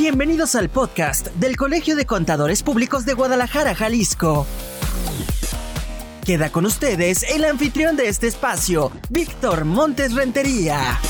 Bienvenidos 0.00 0.54
al 0.54 0.68
podcast 0.68 1.26
del 1.34 1.56
Colegio 1.56 1.96
de 1.96 2.06
Contadores 2.06 2.62
Públicos 2.62 3.04
de 3.04 3.14
Guadalajara, 3.14 3.74
Jalisco. 3.74 4.46
Queda 6.24 6.52
con 6.52 6.66
ustedes 6.66 7.24
el 7.24 7.44
anfitrión 7.44 7.96
de 7.96 8.06
este 8.06 8.28
espacio, 8.28 8.92
Víctor 9.10 9.64
Montes 9.64 10.14
Rentería. 10.14 11.00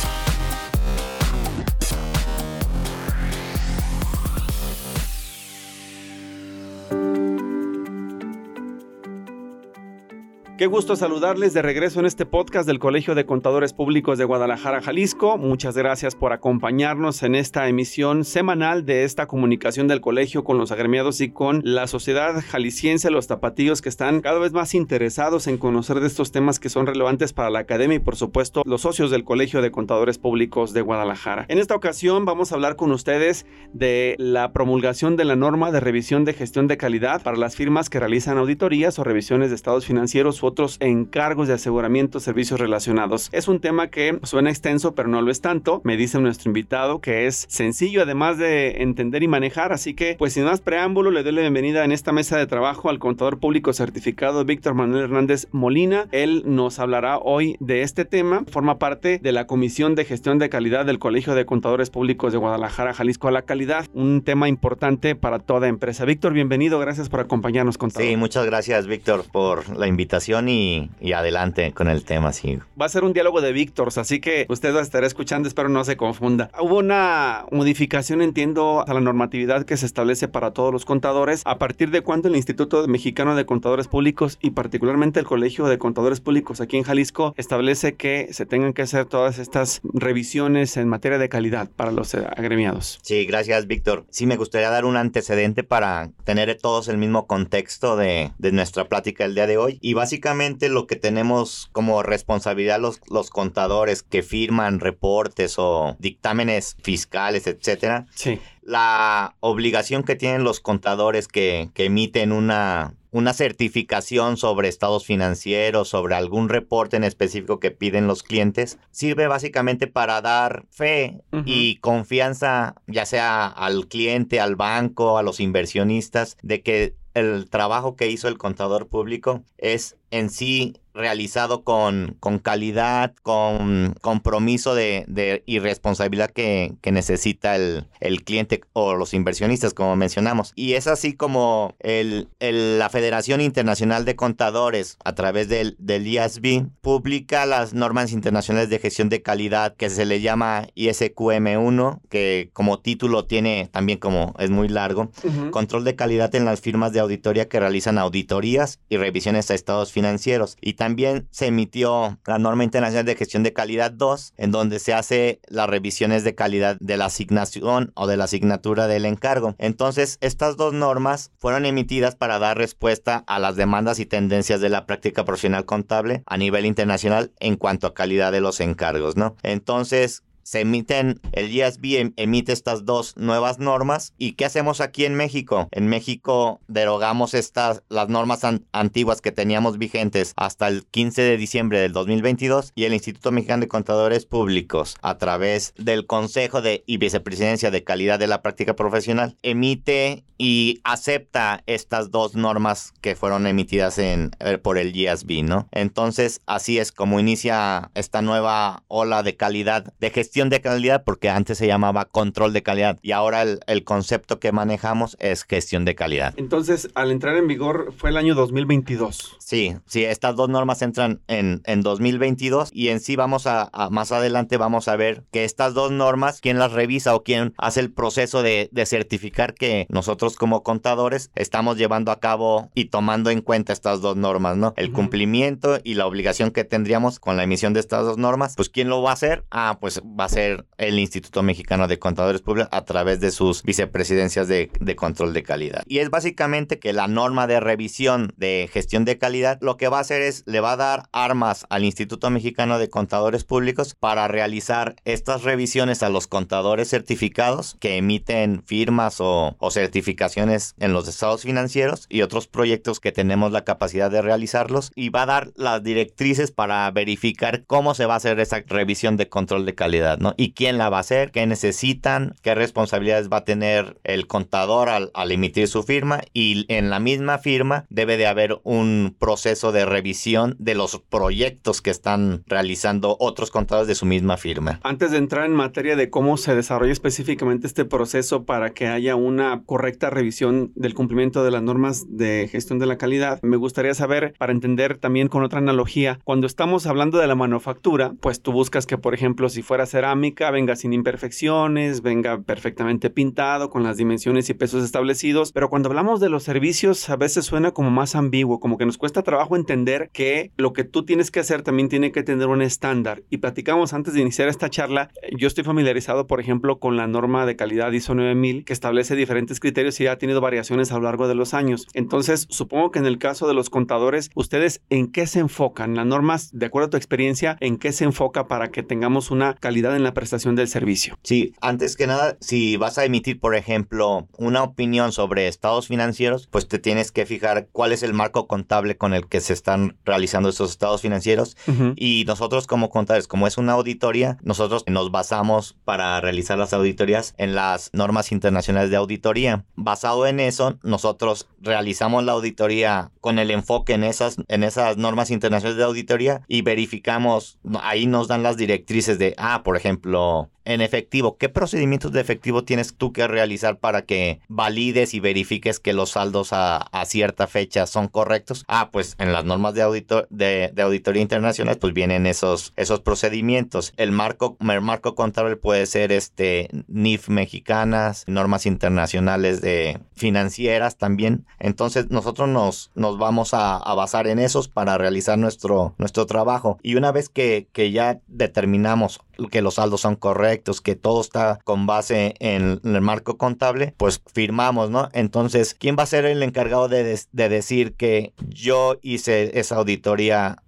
Qué 10.58 10.66
gusto 10.66 10.96
saludarles 10.96 11.54
de 11.54 11.62
regreso 11.62 12.00
en 12.00 12.06
este 12.06 12.26
podcast 12.26 12.66
del 12.66 12.80
Colegio 12.80 13.14
de 13.14 13.24
Contadores 13.24 13.72
Públicos 13.72 14.18
de 14.18 14.24
Guadalajara, 14.24 14.80
Jalisco. 14.80 15.38
Muchas 15.38 15.76
gracias 15.76 16.16
por 16.16 16.32
acompañarnos 16.32 17.22
en 17.22 17.36
esta 17.36 17.68
emisión 17.68 18.24
semanal 18.24 18.84
de 18.84 19.04
esta 19.04 19.28
comunicación 19.28 19.86
del 19.86 20.00
colegio 20.00 20.42
con 20.42 20.58
los 20.58 20.72
agremiados 20.72 21.20
y 21.20 21.30
con 21.30 21.60
la 21.62 21.86
sociedad 21.86 22.42
jalisciense, 22.44 23.12
los 23.12 23.28
tapatíos 23.28 23.82
que 23.82 23.88
están 23.88 24.20
cada 24.20 24.40
vez 24.40 24.52
más 24.52 24.74
interesados 24.74 25.46
en 25.46 25.58
conocer 25.58 26.00
de 26.00 26.08
estos 26.08 26.32
temas 26.32 26.58
que 26.58 26.70
son 26.70 26.88
relevantes 26.88 27.32
para 27.32 27.50
la 27.50 27.60
academia 27.60 27.98
y 27.98 28.00
por 28.00 28.16
supuesto 28.16 28.62
los 28.66 28.80
socios 28.80 29.12
del 29.12 29.22
Colegio 29.22 29.62
de 29.62 29.70
Contadores 29.70 30.18
Públicos 30.18 30.72
de 30.72 30.82
Guadalajara. 30.82 31.46
En 31.46 31.58
esta 31.58 31.76
ocasión 31.76 32.24
vamos 32.24 32.50
a 32.50 32.56
hablar 32.56 32.74
con 32.74 32.90
ustedes 32.90 33.46
de 33.72 34.16
la 34.18 34.52
promulgación 34.52 35.14
de 35.14 35.24
la 35.24 35.36
norma 35.36 35.70
de 35.70 35.78
revisión 35.78 36.24
de 36.24 36.34
gestión 36.34 36.66
de 36.66 36.78
calidad 36.78 37.22
para 37.22 37.36
las 37.36 37.54
firmas 37.54 37.88
que 37.88 38.00
realizan 38.00 38.38
auditorías 38.38 38.98
o 38.98 39.04
revisiones 39.04 39.50
de 39.50 39.54
estados 39.54 39.86
financieros 39.86 40.34
otros 40.48 40.76
encargos 40.80 41.48
de 41.48 41.54
aseguramiento, 41.54 42.20
servicios 42.20 42.58
relacionados. 42.58 43.28
Es 43.32 43.48
un 43.48 43.60
tema 43.60 43.88
que 43.88 44.18
suena 44.22 44.50
extenso, 44.50 44.94
pero 44.94 45.08
no 45.08 45.22
lo 45.22 45.30
es 45.30 45.40
tanto. 45.40 45.80
Me 45.84 45.96
dice 45.96 46.18
nuestro 46.18 46.48
invitado 46.48 47.00
que 47.00 47.26
es 47.26 47.46
sencillo 47.48 48.02
además 48.02 48.38
de 48.38 48.82
entender 48.82 49.22
y 49.22 49.28
manejar, 49.28 49.72
así 49.72 49.94
que 49.94 50.16
pues 50.18 50.32
sin 50.32 50.44
más 50.44 50.60
preámbulo 50.60 51.10
le 51.10 51.22
doy 51.22 51.32
la 51.32 51.42
bienvenida 51.42 51.84
en 51.84 51.92
esta 51.92 52.12
mesa 52.12 52.36
de 52.36 52.46
trabajo 52.46 52.88
al 52.88 52.98
contador 52.98 53.38
público 53.38 53.72
certificado 53.72 54.44
Víctor 54.44 54.74
Manuel 54.74 55.04
Hernández 55.04 55.46
Molina. 55.52 56.06
Él 56.12 56.42
nos 56.46 56.78
hablará 56.78 57.18
hoy 57.18 57.56
de 57.60 57.82
este 57.82 58.04
tema. 58.04 58.44
Forma 58.50 58.78
parte 58.78 59.18
de 59.22 59.32
la 59.32 59.46
Comisión 59.46 59.94
de 59.94 60.04
Gestión 60.04 60.38
de 60.38 60.48
Calidad 60.48 60.86
del 60.86 60.98
Colegio 60.98 61.34
de 61.34 61.44
Contadores 61.44 61.90
Públicos 61.90 62.32
de 62.32 62.38
Guadalajara, 62.38 62.94
Jalisco 62.94 63.28
a 63.28 63.32
la 63.32 63.42
calidad, 63.42 63.86
un 63.92 64.22
tema 64.22 64.48
importante 64.48 65.14
para 65.14 65.38
toda 65.38 65.68
empresa. 65.68 66.04
Víctor, 66.04 66.32
bienvenido, 66.32 66.78
gracias 66.78 67.08
por 67.08 67.20
acompañarnos, 67.20 67.78
contador. 67.78 68.08
Sí, 68.08 68.16
muchas 68.16 68.46
gracias, 68.46 68.86
Víctor, 68.86 69.24
por 69.30 69.76
la 69.76 69.86
invitación 69.86 70.37
y, 70.46 70.90
adelante 71.14 71.72
con 71.72 71.88
el 71.88 72.04
tema, 72.04 72.32
sí. 72.32 72.58
Va 72.80 72.86
a 72.86 72.88
ser 72.88 73.02
un 73.02 73.12
diálogo 73.12 73.40
de 73.40 73.52
Víctors, 73.52 73.98
así 73.98 74.20
que 74.20 74.46
usted 74.48 74.74
va 74.74 74.80
a 74.80 74.82
estar 74.82 75.02
escuchando, 75.04 75.48
espero 75.48 75.68
no 75.68 75.84
se 75.84 75.96
confunda. 75.96 76.50
Hubo 76.60 76.78
una 76.78 77.46
modificación, 77.50 78.22
entiendo, 78.22 78.84
a 78.86 78.94
la 78.94 79.00
normatividad 79.00 79.64
que 79.64 79.76
se 79.76 79.86
establece 79.86 80.28
para 80.28 80.52
todos 80.52 80.72
los 80.72 80.84
contadores. 80.84 81.42
¿A 81.44 81.58
partir 81.58 81.90
de 81.90 82.02
cuándo 82.02 82.28
el 82.28 82.36
Instituto 82.36 82.86
Mexicano 82.86 83.34
de 83.34 83.46
Contadores 83.46 83.88
Públicos 83.88 84.38
y 84.40 84.50
particularmente 84.50 85.20
el 85.20 85.26
Colegio 85.26 85.66
de 85.66 85.78
Contadores 85.78 86.20
Públicos 86.20 86.60
aquí 86.60 86.76
en 86.76 86.84
Jalisco 86.84 87.34
establece 87.36 87.94
que 87.94 88.28
se 88.32 88.46
tengan 88.46 88.72
que 88.72 88.82
hacer 88.82 89.06
todas 89.06 89.38
estas 89.38 89.80
revisiones 89.94 90.76
en 90.76 90.88
materia 90.88 91.18
de 91.18 91.28
calidad 91.28 91.70
para 91.74 91.90
los 91.92 92.14
eh, 92.14 92.26
agremiados? 92.36 92.98
Sí, 93.02 93.24
gracias, 93.24 93.66
Víctor. 93.66 94.04
Sí, 94.10 94.26
me 94.26 94.36
gustaría 94.36 94.70
dar 94.70 94.84
un 94.84 94.96
antecedente 94.96 95.64
para 95.64 96.10
tener 96.24 96.56
todos 96.56 96.88
el 96.88 96.98
mismo 96.98 97.26
contexto 97.26 97.96
de, 97.96 98.32
de 98.38 98.52
nuestra 98.52 98.88
plática 98.88 99.24
el 99.24 99.34
día 99.34 99.46
de 99.46 99.56
hoy. 99.56 99.78
Y 99.80 99.94
básicamente 99.94 100.27
lo 100.68 100.86
que 100.86 100.96
tenemos 100.96 101.68
como 101.72 102.02
responsabilidad 102.02 102.80
los, 102.80 103.00
los 103.10 103.30
contadores 103.30 104.02
que 104.02 104.22
firman 104.22 104.80
reportes 104.80 105.54
o 105.58 105.96
dictámenes 105.98 106.76
fiscales, 106.82 107.46
etcétera. 107.46 108.06
Sí. 108.14 108.40
La 108.62 109.36
obligación 109.40 110.02
que 110.02 110.16
tienen 110.16 110.44
los 110.44 110.60
contadores 110.60 111.28
que, 111.28 111.70
que 111.72 111.86
emiten 111.86 112.32
una, 112.32 112.94
una 113.10 113.32
certificación 113.32 114.36
sobre 114.36 114.68
estados 114.68 115.06
financieros, 115.06 115.88
sobre 115.88 116.14
algún 116.14 116.48
reporte 116.48 116.96
en 116.96 117.04
específico 117.04 117.58
que 117.58 117.70
piden 117.70 118.06
los 118.06 118.22
clientes, 118.22 118.78
sirve 118.90 119.26
básicamente 119.26 119.86
para 119.86 120.20
dar 120.20 120.66
fe 120.70 121.22
y 121.44 121.76
confianza, 121.76 122.74
ya 122.86 123.06
sea 123.06 123.46
al 123.46 123.88
cliente, 123.88 124.40
al 124.40 124.56
banco, 124.56 125.18
a 125.18 125.22
los 125.22 125.40
inversionistas, 125.40 126.36
de 126.42 126.62
que 126.62 126.94
el 127.14 127.48
trabajo 127.48 127.96
que 127.96 128.10
hizo 128.10 128.28
el 128.28 128.38
contador 128.38 128.88
público 128.88 129.42
es 129.56 129.96
en 130.10 130.30
sí 130.30 130.76
realizado 130.98 131.62
con, 131.62 132.16
con 132.20 132.38
calidad, 132.40 133.14
con 133.22 133.94
compromiso 134.00 134.74
de, 134.74 135.04
de 135.06 135.42
y 135.46 135.60
responsabilidad 135.60 136.30
que, 136.30 136.74
que 136.82 136.92
necesita 136.92 137.56
el, 137.56 137.86
el, 138.00 138.24
cliente 138.24 138.60
o 138.72 138.94
los 138.94 139.14
inversionistas, 139.14 139.74
como 139.74 139.94
mencionamos. 139.96 140.52
Y 140.56 140.74
es 140.74 140.86
así 140.86 141.14
como 141.14 141.76
el, 141.78 142.28
el, 142.40 142.78
la 142.78 142.90
Federación 142.90 143.40
Internacional 143.40 144.04
de 144.04 144.16
Contadores, 144.16 144.98
a 145.04 145.14
través 145.14 145.48
del, 145.48 145.76
del 145.78 146.06
ISB, 146.06 146.66
publica 146.80 147.46
las 147.46 147.74
normas 147.74 148.12
internacionales 148.12 148.68
de 148.68 148.80
gestión 148.80 149.08
de 149.08 149.22
calidad 149.22 149.76
que 149.76 149.90
se 149.90 150.04
le 150.04 150.20
llama 150.20 150.66
ISQM1, 150.74 152.00
que 152.08 152.50
como 152.52 152.80
título 152.80 153.24
tiene 153.24 153.68
también 153.70 153.98
como 153.98 154.34
es 154.38 154.50
muy 154.50 154.68
largo, 154.68 155.10
control 155.52 155.84
de 155.84 155.94
calidad 155.94 156.34
en 156.34 156.44
las 156.44 156.60
firmas 156.60 156.92
de 156.92 157.00
auditoría 157.00 157.48
que 157.48 157.60
realizan 157.60 157.98
auditorías 157.98 158.80
y 158.88 158.96
revisiones 158.96 159.50
a 159.50 159.54
estados 159.54 159.92
financieros. 159.92 160.56
Y 160.60 160.72
también 160.72 160.87
se 161.30 161.46
emitió 161.46 162.18
la 162.26 162.38
norma 162.38 162.64
internacional 162.64 163.04
de 163.04 163.16
gestión 163.16 163.42
de 163.42 163.52
calidad 163.52 163.90
2, 163.90 164.34
en 164.36 164.50
donde 164.50 164.78
se 164.78 164.94
hace 164.94 165.40
las 165.48 165.68
revisiones 165.68 166.24
de 166.24 166.34
calidad 166.34 166.76
de 166.80 166.96
la 166.96 167.06
asignación 167.06 167.92
o 167.94 168.06
de 168.06 168.16
la 168.16 168.24
asignatura 168.24 168.86
del 168.86 169.04
encargo. 169.04 169.54
Entonces, 169.58 170.18
estas 170.20 170.56
dos 170.56 170.72
normas 170.72 171.30
fueron 171.38 171.66
emitidas 171.66 172.14
para 172.14 172.38
dar 172.38 172.56
respuesta 172.56 173.24
a 173.26 173.38
las 173.38 173.56
demandas 173.56 173.98
y 173.98 174.06
tendencias 174.06 174.60
de 174.60 174.68
la 174.68 174.86
práctica 174.86 175.24
profesional 175.24 175.64
contable 175.64 176.22
a 176.26 176.36
nivel 176.36 176.66
internacional 176.66 177.32
en 177.40 177.56
cuanto 177.56 177.86
a 177.86 177.94
calidad 177.94 178.32
de 178.32 178.40
los 178.40 178.60
encargos, 178.60 179.16
¿no? 179.16 179.36
Entonces, 179.42 180.22
se 180.48 180.60
emiten, 180.60 181.20
el 181.32 181.54
ISB 181.54 181.98
em, 181.98 182.12
emite 182.16 182.52
estas 182.52 182.86
dos 182.86 183.14
nuevas 183.18 183.58
normas. 183.58 184.14
¿Y 184.16 184.32
qué 184.32 184.46
hacemos 184.46 184.80
aquí 184.80 185.04
en 185.04 185.14
México? 185.14 185.68
En 185.72 185.88
México 185.88 186.60
derogamos 186.68 187.34
estas, 187.34 187.82
las 187.90 188.08
normas 188.08 188.40
antiguas 188.72 189.20
que 189.20 189.30
teníamos 189.30 189.76
vigentes 189.76 190.32
hasta 190.36 190.68
el 190.68 190.86
15 190.86 191.20
de 191.20 191.36
diciembre 191.36 191.80
del 191.80 191.92
2022 191.92 192.72
y 192.74 192.84
el 192.84 192.94
Instituto 192.94 193.30
Mexicano 193.30 193.60
de 193.60 193.68
Contadores 193.68 194.24
Públicos, 194.24 194.96
a 195.02 195.18
través 195.18 195.74
del 195.76 196.06
Consejo 196.06 196.62
de 196.62 196.82
y 196.86 196.96
Vicepresidencia 196.96 197.70
de 197.70 197.84
Calidad 197.84 198.18
de 198.18 198.26
la 198.26 198.40
Práctica 198.40 198.74
Profesional, 198.74 199.36
emite 199.42 200.24
y 200.38 200.80
acepta 200.84 201.62
estas 201.66 202.10
dos 202.10 202.36
normas 202.36 202.94
que 203.00 203.16
fueron 203.16 203.46
emitidas 203.46 203.98
en, 203.98 204.30
eh, 204.38 204.56
por 204.56 204.78
el 204.78 204.94
ISB, 204.94 205.42
¿no? 205.42 205.68
Entonces, 205.72 206.40
así 206.46 206.78
es 206.78 206.92
como 206.92 207.18
inicia 207.18 207.90
esta 207.94 208.22
nueva 208.22 208.84
ola 208.86 209.24
de 209.24 209.36
calidad 209.36 209.92
de 209.98 210.10
gestión 210.10 210.37
de 210.46 210.60
calidad 210.60 211.02
porque 211.04 211.30
antes 211.30 211.58
se 211.58 211.66
llamaba 211.66 212.04
control 212.04 212.52
de 212.52 212.62
calidad 212.62 212.98
y 213.02 213.10
ahora 213.10 213.42
el, 213.42 213.84
concepto 213.84 214.38
que 214.38 214.52
manejamos 214.52 215.16
es 215.18 215.42
gestión 215.44 215.84
de 215.84 215.96
calidad. 215.96 216.34
Entonces, 216.36 216.90
al 216.94 217.10
entrar 217.10 217.36
en 217.36 217.48
vigor 217.48 217.92
fue 217.96 218.10
el 218.10 218.16
año 218.16 218.36
2022. 218.36 219.36
Sí, 219.38 219.74
sí, 219.86 220.04
estas 220.04 220.36
dos 220.36 220.48
normas 220.48 220.82
entran 220.82 221.20
en, 221.26 221.62
en 221.64 221.82
2022 221.82 222.70
y 222.72 222.88
en 222.88 223.00
sí 223.00 223.16
vamos 223.16 223.46
a, 223.46 223.70
más 223.90 224.12
adelante 224.12 224.56
vamos 224.56 224.86
a 224.86 224.94
ver 224.94 225.24
que 225.32 225.44
estas 225.44 225.74
dos 225.74 225.90
normas, 225.90 226.40
quién 226.40 226.58
las 226.58 226.72
revisa 226.72 227.14
o 227.16 227.24
quién 227.24 227.54
hace 227.58 227.80
el 227.80 227.90
proceso 227.90 228.42
de, 228.42 228.68
de 228.70 228.86
certificar 228.86 229.54
que 229.54 229.86
nosotros 229.88 230.36
como 230.36 230.62
contadores 230.62 231.30
estamos 231.34 231.78
llevando 231.78 232.12
a 232.12 232.20
cabo 232.20 232.70
y 232.74 232.86
tomando 232.86 233.30
en 233.30 233.40
cuenta 233.40 233.72
estas 233.72 234.00
dos 234.00 234.16
normas, 234.16 234.56
¿no? 234.56 234.74
El 234.76 234.92
cumplimiento 234.92 235.78
y 235.82 235.94
la 235.94 236.06
obligación 236.06 236.50
que 236.50 236.64
tendríamos 236.64 237.18
con 237.18 237.36
la 237.36 237.44
emisión 237.44 237.72
de 237.72 237.80
estas 237.80 238.04
dos 238.04 238.18
normas, 238.18 238.54
pues 238.56 238.68
¿quién 238.68 238.88
lo 238.88 239.02
va 239.02 239.10
a 239.10 239.14
hacer? 239.14 239.44
Ah, 239.50 239.78
pues 239.80 240.00
va 240.00 240.24
a 240.24 240.27
ser 240.28 240.66
el 240.78 240.98
Instituto 240.98 241.42
Mexicano 241.42 241.88
de 241.88 241.98
Contadores 241.98 242.40
Públicos 242.40 242.68
a 242.72 242.84
través 242.84 243.20
de 243.20 243.30
sus 243.30 243.62
vicepresidencias 243.62 244.48
de, 244.48 244.70
control 244.96 245.32
de 245.32 245.42
calidad. 245.42 245.82
Y 245.86 245.98
es 245.98 246.10
básicamente 246.10 246.78
que 246.78 246.92
la 246.92 247.08
norma 247.08 247.46
de 247.46 247.60
revisión 247.60 248.32
de 248.36 248.68
gestión 248.72 249.04
de 249.04 249.18
calidad 249.18 249.58
lo 249.60 249.76
que 249.76 249.88
va 249.88 249.98
a 249.98 250.02
hacer 250.02 250.22
es 250.22 250.42
le 250.46 250.60
va 250.60 250.72
a 250.72 250.76
dar 250.76 251.08
armas 251.12 251.66
al 251.70 251.84
Instituto 251.84 252.30
Mexicano 252.30 252.78
de 252.78 252.88
Contadores 252.88 253.44
Públicos 253.44 253.94
para 253.94 254.28
realizar 254.28 254.96
estas 255.04 255.42
revisiones 255.42 256.02
a 256.02 256.08
los 256.08 256.26
contadores 256.26 256.88
certificados 256.88 257.76
que 257.80 257.96
emiten 257.96 258.62
firmas 258.64 259.20
o, 259.20 259.56
o 259.58 259.70
certificaciones 259.70 260.74
en 260.78 260.92
los 260.92 261.08
estados 261.08 261.42
financieros 261.42 262.06
y 262.08 262.22
otros 262.22 262.46
proyectos 262.46 263.00
que 263.00 263.12
tenemos 263.12 263.52
la 263.52 263.64
capacidad 263.64 264.10
de 264.10 264.22
realizarlos 264.22 264.92
y 264.94 265.10
va 265.10 265.22
a 265.22 265.26
dar 265.26 265.52
las 265.56 265.82
directrices 265.82 266.50
para 266.50 266.90
verificar 266.90 267.64
cómo 267.66 267.94
se 267.94 268.06
va 268.06 268.14
a 268.14 268.18
hacer 268.18 268.40
esa 268.40 268.62
revisión 268.66 269.16
de 269.16 269.28
control 269.28 269.66
de 269.66 269.74
calidad 269.74 270.17
calidad, 270.18 270.30
¿no? 270.30 270.34
Y 270.36 270.52
quién 270.52 270.78
la 270.78 270.90
va 270.90 270.98
a 270.98 271.00
hacer, 271.00 271.30
qué 271.30 271.46
necesitan, 271.46 272.34
qué 272.42 272.54
responsabilidades 272.54 273.28
va 273.28 273.38
a 273.38 273.44
tener 273.44 273.98
el 274.04 274.26
contador 274.26 274.88
al, 274.88 275.10
al 275.14 275.32
emitir 275.32 275.68
su 275.68 275.82
firma 275.82 276.20
y 276.32 276.66
en 276.68 276.90
la 276.90 277.00
misma 277.00 277.38
firma 277.38 277.86
debe 277.88 278.16
de 278.16 278.26
haber 278.26 278.60
un 278.64 279.16
proceso 279.18 279.72
de 279.72 279.84
revisión 279.84 280.56
de 280.58 280.74
los 280.74 281.00
proyectos 281.08 281.82
que 281.82 281.90
están 281.90 282.42
realizando 282.46 283.16
otros 283.20 283.50
contadores 283.50 283.88
de 283.88 283.94
su 283.94 284.06
misma 284.06 284.36
firma. 284.36 284.80
Antes 284.82 285.10
de 285.10 285.18
entrar 285.18 285.46
en 285.46 285.52
materia 285.52 285.96
de 285.96 286.10
cómo 286.10 286.36
se 286.36 286.54
desarrolla 286.54 286.92
específicamente 286.92 287.66
este 287.66 287.84
proceso 287.84 288.44
para 288.44 288.70
que 288.70 288.86
haya 288.86 289.16
una 289.16 289.62
correcta 289.64 290.10
revisión 290.10 290.72
del 290.74 290.94
cumplimiento 290.94 291.44
de 291.44 291.50
las 291.50 291.62
normas 291.62 292.06
de 292.08 292.48
gestión 292.50 292.78
de 292.78 292.86
la 292.86 292.98
calidad, 292.98 293.40
me 293.42 293.56
gustaría 293.56 293.94
saber, 293.94 294.34
para 294.38 294.52
entender 294.52 294.98
también 294.98 295.28
con 295.28 295.42
otra 295.42 295.58
analogía, 295.58 296.18
cuando 296.24 296.46
estamos 296.46 296.86
hablando 296.86 297.18
de 297.18 297.26
la 297.26 297.34
manufactura, 297.34 298.14
pues 298.20 298.42
tú 298.42 298.52
buscas 298.52 298.86
que, 298.86 298.98
por 298.98 299.14
ejemplo, 299.14 299.48
si 299.48 299.62
fuera 299.62 299.86
cerámica, 300.08 300.50
venga 300.50 300.74
sin 300.74 300.94
imperfecciones, 300.94 302.00
venga 302.00 302.40
perfectamente 302.40 303.10
pintado, 303.10 303.68
con 303.68 303.82
las 303.82 303.98
dimensiones 303.98 304.48
y 304.48 304.54
pesos 304.54 304.82
establecidos, 304.82 305.52
pero 305.52 305.68
cuando 305.68 305.90
hablamos 305.90 306.18
de 306.18 306.30
los 306.30 306.44
servicios, 306.44 307.10
a 307.10 307.16
veces 307.16 307.44
suena 307.44 307.72
como 307.72 307.90
más 307.90 308.14
ambiguo, 308.14 308.58
como 308.58 308.78
que 308.78 308.86
nos 308.86 308.96
cuesta 308.96 309.22
trabajo 309.22 309.54
entender 309.54 310.08
que 310.14 310.50
lo 310.56 310.72
que 310.72 310.84
tú 310.84 311.04
tienes 311.04 311.30
que 311.30 311.40
hacer 311.40 311.60
también 311.60 311.90
tiene 311.90 312.10
que 312.10 312.22
tener 312.22 312.48
un 312.48 312.62
estándar. 312.62 313.22
Y 313.28 313.38
platicamos 313.38 313.92
antes 313.92 314.14
de 314.14 314.22
iniciar 314.22 314.48
esta 314.48 314.70
charla, 314.70 315.10
yo 315.36 315.46
estoy 315.46 315.62
familiarizado, 315.62 316.26
por 316.26 316.40
ejemplo, 316.40 316.78
con 316.78 316.96
la 316.96 317.06
norma 317.06 317.44
de 317.44 317.56
calidad 317.56 317.92
ISO 317.92 318.14
9000, 318.14 318.64
que 318.64 318.72
establece 318.72 319.14
diferentes 319.14 319.60
criterios 319.60 320.00
y 320.00 320.06
ha 320.06 320.16
tenido 320.16 320.40
variaciones 320.40 320.90
a 320.90 320.94
lo 320.94 321.02
largo 321.02 321.28
de 321.28 321.34
los 321.34 321.52
años. 321.52 321.86
Entonces, 321.92 322.46
supongo 322.48 322.92
que 322.92 322.98
en 322.98 323.06
el 323.06 323.18
caso 323.18 323.46
de 323.46 323.52
los 323.52 323.68
contadores, 323.68 324.30
¿ustedes 324.34 324.80
en 324.88 325.12
qué 325.12 325.26
se 325.26 325.40
enfocan? 325.40 325.94
Las 325.94 326.06
normas, 326.06 326.50
de 326.52 326.64
acuerdo 326.64 326.86
a 326.86 326.90
tu 326.90 326.96
experiencia, 326.96 327.58
¿en 327.60 327.76
qué 327.76 327.92
se 327.92 328.04
enfoca 328.04 328.48
para 328.48 328.68
que 328.68 328.82
tengamos 328.82 329.30
una 329.30 329.52
calidad 329.54 329.97
en 329.98 330.04
la 330.04 330.14
prestación 330.14 330.56
del 330.56 330.68
servicio? 330.68 331.18
Sí, 331.22 331.54
antes 331.60 331.96
que 331.96 332.06
nada, 332.06 332.36
si 332.40 332.76
vas 332.76 332.98
a 332.98 333.04
emitir, 333.04 333.38
por 333.38 333.54
ejemplo, 333.54 334.26
una 334.38 334.62
opinión 334.62 335.12
sobre 335.12 335.48
estados 335.48 335.88
financieros, 335.88 336.48
pues 336.50 336.66
te 336.68 336.78
tienes 336.78 337.12
que 337.12 337.26
fijar 337.26 337.68
cuál 337.72 337.92
es 337.92 338.02
el 338.02 338.14
marco 338.14 338.46
contable 338.46 338.96
con 338.96 339.12
el 339.14 339.26
que 339.26 339.40
se 339.40 339.52
están 339.52 339.96
realizando 340.04 340.48
esos 340.48 340.70
estados 340.70 341.02
financieros. 341.02 341.56
Y 341.96 342.24
nosotros 342.26 342.66
como 342.66 342.90
contadores, 342.90 343.28
como 343.28 343.46
es 343.46 343.58
una 343.58 343.72
auditoría, 343.72 344.38
nosotros 344.42 344.84
nos 344.86 345.10
basamos 345.10 345.76
para 345.84 346.20
realizar 346.20 346.58
las 346.58 346.72
auditorías 346.72 347.34
en 347.36 347.54
las 347.54 347.90
normas 347.92 348.32
internacionales 348.32 348.90
de 348.90 348.96
auditoría. 348.96 349.64
Basado 349.76 350.26
en 350.26 350.40
eso, 350.40 350.78
nosotros 350.82 351.48
realizamos 351.60 352.24
la 352.24 352.32
auditoría 352.32 353.10
con 353.20 353.38
el 353.38 353.50
enfoque 353.50 353.94
en 353.94 354.04
esas, 354.04 354.36
en 354.48 354.64
esas 354.64 354.96
normas 354.96 355.30
internacionales 355.30 355.76
de 355.76 355.84
auditoría 355.84 356.42
y 356.48 356.62
verificamos, 356.62 357.58
ahí 357.82 358.06
nos 358.06 358.28
dan 358.28 358.42
las 358.42 358.56
directrices 358.56 359.18
de, 359.18 359.34
ah, 359.38 359.62
por 359.64 359.76
ejemplo, 359.78 360.50
en 360.68 360.82
efectivo, 360.82 361.38
¿qué 361.38 361.48
procedimientos 361.48 362.12
de 362.12 362.20
efectivo 362.20 362.62
tienes 362.62 362.94
tú 362.94 363.10
que 363.10 363.26
realizar 363.26 363.78
para 363.78 364.02
que 364.02 364.40
valides 364.48 365.14
y 365.14 365.20
verifiques 365.20 365.80
que 365.80 365.94
los 365.94 366.10
saldos 366.10 366.50
a, 366.52 366.86
cierta 367.06 367.46
fecha 367.46 367.86
son 367.86 368.08
correctos? 368.08 368.64
Ah, 368.68 368.90
pues 368.92 369.16
en 369.18 369.32
las 369.32 369.46
normas 369.46 369.72
de, 369.72 369.80
auditor, 369.80 370.26
de, 370.28 370.70
auditoría 370.78 371.22
internacional 371.22 371.78
pues 371.78 371.94
vienen 371.94 372.26
esos, 372.26 372.74
esos 372.76 373.00
procedimientos. 373.00 373.94
El 373.96 374.12
marco, 374.12 374.58
el 374.60 374.80
marco 374.82 375.14
contable 375.14 375.56
puede 375.56 375.86
ser 375.86 376.12
este 376.12 376.68
NIF 376.86 377.30
mexicanas, 377.30 378.24
normas 378.26 378.66
internacionales 378.66 379.62
de 379.62 379.98
financieras 380.12 380.98
también. 380.98 381.46
Entonces 381.58 382.10
nosotros 382.10 382.46
nos, 382.46 382.90
nos 382.94 383.16
vamos 383.16 383.54
a, 383.54 383.78
basar 383.94 384.26
en 384.26 384.38
esos 384.38 384.68
para 384.68 384.98
realizar 384.98 385.38
nuestro, 385.38 385.94
nuestro 385.96 386.26
trabajo. 386.26 386.78
Y 386.82 386.96
una 386.96 387.10
vez 387.10 387.30
que, 387.30 387.68
que 387.72 387.90
ya 387.90 388.20
determinamos 388.28 389.20
que 389.50 389.62
los 389.62 389.74
saldos 389.74 390.00
son 390.00 390.16
correctos, 390.16 390.57
que 390.80 390.96
todo 390.96 391.20
está 391.20 391.58
con 391.64 391.86
base 391.86 392.34
en 392.40 392.80
el 392.84 393.00
marco 393.00 393.36
contable, 393.38 393.94
pues 393.96 394.20
firmamos, 394.32 394.90
¿no? 394.90 395.08
Entonces, 395.12 395.74
¿quién 395.74 395.96
va 395.98 396.02
a 396.02 396.06
ser 396.06 396.24
el 396.24 396.42
encargado 396.42 396.88
de, 396.88 397.18
de 397.32 397.48
decir 397.48 397.94
que 397.94 398.32
yo 398.48 398.98
hice 399.02 399.58
esa 399.58 399.76
auditoría 399.76 400.62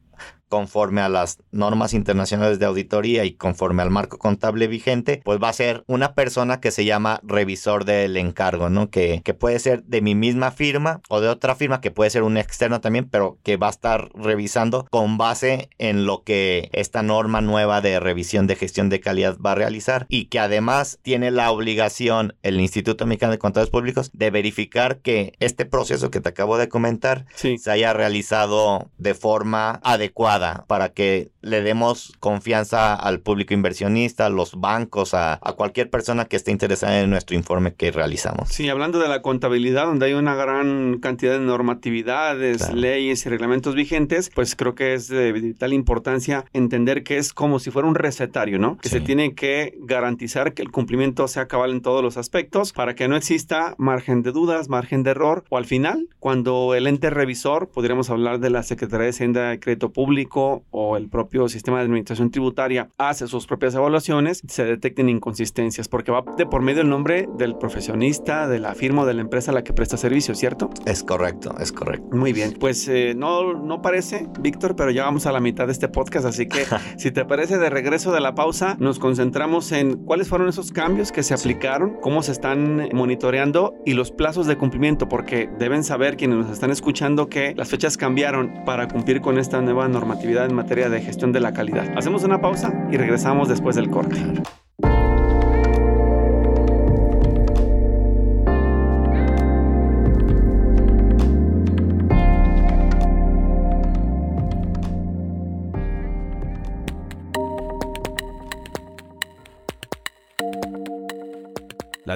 conforme 0.51 1.01
a 1.01 1.09
las 1.09 1.39
normas 1.53 1.95
internacionales 1.95 2.59
de 2.59 2.67
auditoría 2.67 3.25
y 3.25 3.35
conforme 3.35 3.83
al 3.83 3.91
marco 3.91 4.19
contable 4.19 4.67
vigente, 4.67 5.23
pues 5.25 5.39
va 5.41 5.49
a 5.49 5.55
ser 5.55 5.85
una 5.87 6.15
persona 6.15 6.61
que 6.61 6.73
se 6.73 6.85
llama 6.85 7.21
revisor 7.23 7.85
del 7.85 8.17
encargo, 8.17 8.69
¿no? 8.69 8.91
Que, 8.91 9.23
que 9.25 9.33
puede 9.33 9.61
ser 9.61 9.85
de 9.85 10.03
mi 10.03 10.17
misma 10.17 10.51
firma 10.51 11.01
o 11.09 11.21
de 11.21 11.29
otra 11.29 11.55
firma, 11.55 11.81
que 11.81 11.93
puede 11.93 12.11
ser 12.11 12.25
un 12.25 12.37
externo 12.37 12.81
también, 12.81 13.09
pero 13.09 13.39
que 13.45 13.57
va 13.57 13.69
a 13.69 13.71
estar 13.71 14.11
revisando 14.15 14.87
con 14.91 15.19
base 15.19 15.71
en 15.79 16.05
lo 16.05 16.25
que 16.25 16.69
esta 16.73 17.03
norma 17.03 17.41
nueva 17.41 17.81
de 17.81 18.01
revisión 18.01 18.49
de 18.49 18.57
gestión 18.57 18.89
de 18.89 19.01
calidad 19.01 19.39
va 19.39 19.53
a 19.53 19.55
realizar 19.55 20.07
y 20.09 20.25
que 20.25 20.41
además 20.41 20.99
tiene 21.03 21.31
la 21.31 21.53
obligación 21.53 22.35
el 22.43 22.61
Instituto 22.61 23.07
Mexicano 23.07 23.33
de 23.33 23.39
Contadores 23.39 23.71
Públicos 23.71 24.11
de 24.13 24.31
verificar 24.31 24.99
que 24.99 25.35
este 25.39 25.65
proceso 25.65 26.11
que 26.11 26.21
te 26.21 26.29
acabo 26.29 26.59
de 26.59 26.69
comentar 26.69 27.27
se 27.37 27.71
haya 27.71 27.93
realizado 27.93 28.91
de 28.99 29.15
forma 29.15 29.81
adecuada 29.85 30.40
para 30.67 30.91
que 30.91 31.31
le 31.43 31.63
demos 31.63 32.13
confianza 32.21 32.95
al 32.95 33.21
público 33.21 33.55
inversionista, 33.55 34.27
a 34.27 34.31
los 34.31 34.61
bancos, 34.61 35.15
a, 35.15 35.41
cualquier 35.57 35.91
persona 35.91 36.25
que 36.25 36.37
esté 36.37 36.53
interesada 36.53 37.01
en 37.01 37.11
nuestro 37.11 37.37
informe 37.37 37.75
que 37.75 37.91
realizamos. 37.91 38.49
Sí, 38.49 38.69
hablando 38.69 38.99
de 38.99 39.09
la 39.09 39.21
contabilidad, 39.21 39.87
donde 39.87 40.07
hay 40.07 40.15
una 40.15 40.35
gran 40.35 40.99
cantidad 41.01 41.33
de 41.33 41.41
normatividades, 41.41 42.73
leyes 42.73 43.27
y 43.27 43.29
reglamentos 43.29 43.75
vigentes, 43.75 44.31
pues 44.35 44.57
creo 44.57 44.75
que 44.75 44.95
es 44.95 45.09
de 45.09 45.33
vital 45.33 45.73
importancia 45.73 46.45
entender 46.53 47.03
que 47.03 47.19
es 47.19 47.33
como 47.33 47.59
si 47.59 47.71
fuera 47.71 47.89
un 47.89 47.95
recetario, 47.95 48.59
¿no? 48.59 48.79
Que 48.79 48.89
se 48.89 49.01
tiene 49.01 49.35
que 49.35 49.77
garantizar 49.81 50.55
que 50.55 50.63
el 50.63 50.71
cumplimiento 50.71 51.29
sea 51.29 51.47
cabal 51.47 51.73
en 51.73 51.83
todos 51.83 52.03
los 52.03 52.17
aspectos 52.17 52.73
para 52.73 52.95
que 52.95 53.09
no 53.09 53.17
exista 53.17 53.75
margen 53.77 54.23
de 54.23 54.33
dudas, 54.33 54.69
margen 54.69 55.03
de 55.03 55.11
error, 55.11 55.45
o 55.51 55.59
al 55.59 55.65
final, 55.65 56.09
cuando 56.19 56.75
el 56.75 56.87
ente 56.87 57.11
revisor, 57.11 57.69
podríamos 57.69 58.11
hablar 58.11 58.41
de 58.41 58.51
la 58.51 58.63
Secretaría 58.63 59.05
de 59.05 59.11
Hacienda 59.11 59.51
de 59.51 59.61
Crédito 59.61 59.93
Público, 59.93 60.30
o 60.33 60.97
el 60.97 61.09
propio 61.09 61.49
sistema 61.49 61.79
de 61.79 61.85
administración 61.85 62.31
tributaria 62.31 62.91
hace 62.99 63.27
sus 63.27 63.47
propias 63.47 63.75
evaluaciones, 63.75 64.43
se 64.47 64.65
detecten 64.65 65.09
inconsistencias, 65.09 65.89
porque 65.89 66.13
va 66.13 66.25
de 66.37 66.47
por 66.47 66.63
medio 66.63 66.83
el 66.83 66.89
nombre 66.89 67.29
del 67.37 67.57
profesionista, 67.57 68.49
de 68.49 68.59
la 68.59 68.75
firma 68.75 69.03
o 69.03 69.07
de 69.07 69.15
la 69.15 69.21
empresa 69.21 69.51
a 69.51 69.55
la 69.55 69.65
que 69.65 69.73
presta 69.73 69.97
servicio, 69.97 70.35
¿cierto? 70.35 70.71
Es 70.87 71.03
correcto, 71.03 71.55
es 71.59 71.73
correcto. 71.73 72.17
Muy 72.17 72.33
bien, 72.33 72.55
pues 72.59 72.87
eh, 72.89 73.15
no, 73.17 73.55
no 73.55 73.83
parece, 73.83 74.29
Víctor, 74.41 74.77
pero 74.77 74.91
ya 74.91 75.05
vamos 75.05 75.27
a 75.27 75.33
la 75.33 75.41
mitad 75.41 75.67
de 75.67 75.73
este 75.73 75.89
podcast, 75.89 76.27
así 76.27 76.47
que 76.47 76.65
si 76.97 77.11
te 77.11 77.25
parece, 77.25 77.59
de 77.59 77.71
regreso 77.71 78.13
de 78.13 78.21
la 78.21 78.35
pausa, 78.35 78.77
nos 78.79 78.99
concentramos 78.99 79.73
en 79.73 80.05
cuáles 80.05 80.29
fueron 80.29 80.49
esos 80.49 80.73
cambios 80.73 81.13
que 81.13 81.23
se 81.23 81.35
aplicaron, 81.35 81.97
cómo 82.01 82.23
se 82.23 82.33
están 82.33 82.89
monitoreando 82.93 83.75
y 83.85 83.95
los 83.95 84.13
plazos 84.13 84.47
de 84.47 84.57
cumplimiento, 84.57 85.09
porque 85.09 85.51
deben 85.59 85.85
saber 85.85 86.17
quienes 86.17 86.39
nos 86.39 86.51
están 86.51 86.71
escuchando 86.71 87.29
que 87.29 87.55
las 87.57 87.69
fechas 87.69 87.97
cambiaron 87.97 88.65
para 88.65 88.89
cumplir 88.89 89.21
con 89.21 89.39
esta 89.39 89.61
nueva 89.61 89.89
normativa 89.89 90.20
en 90.23 90.55
materia 90.55 90.91
de 90.91 91.01
gestión 91.01 91.33
de 91.33 91.41
la 91.41 91.53
calidad. 91.53 91.87
Hacemos 91.97 92.25
una 92.25 92.41
pausa 92.41 92.87
y 92.91 92.97
regresamos 92.97 93.49
después 93.49 93.75
del 93.75 93.89
corte. 93.89 94.17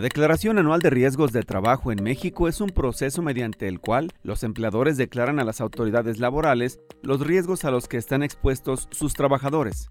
Declaración 0.04 0.58
Anual 0.58 0.82
de 0.82 0.90
Riesgos 0.90 1.32
de 1.32 1.44
Trabajo 1.44 1.90
en 1.90 2.02
México 2.02 2.46
es 2.46 2.60
un 2.60 2.68
proceso 2.68 3.22
mediante 3.22 3.68
el 3.68 3.80
cual 3.80 4.12
los 4.22 4.42
empleadores 4.42 4.98
declaran 4.98 5.40
a 5.40 5.44
las 5.44 5.62
autoridades 5.62 6.18
laborales 6.18 6.78
los 7.02 7.26
riesgos 7.26 7.64
a 7.64 7.70
los 7.70 7.88
que 7.88 7.96
están 7.96 8.22
expuestos 8.22 8.86
sus 8.90 9.14
trabajadores. 9.14 9.88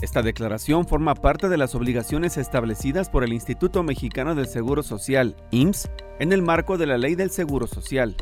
Esta 0.00 0.22
declaración 0.22 0.86
forma 0.86 1.16
parte 1.16 1.48
de 1.48 1.56
las 1.56 1.74
obligaciones 1.74 2.36
establecidas 2.36 3.10
por 3.10 3.24
el 3.24 3.32
Instituto 3.32 3.82
Mexicano 3.82 4.36
del 4.36 4.46
Seguro 4.46 4.84
Social, 4.84 5.34
IMSS, 5.50 5.90
en 6.20 6.32
el 6.32 6.42
marco 6.42 6.78
de 6.78 6.86
la 6.86 6.98
Ley 6.98 7.16
del 7.16 7.32
Seguro 7.32 7.66
Social. 7.66 8.14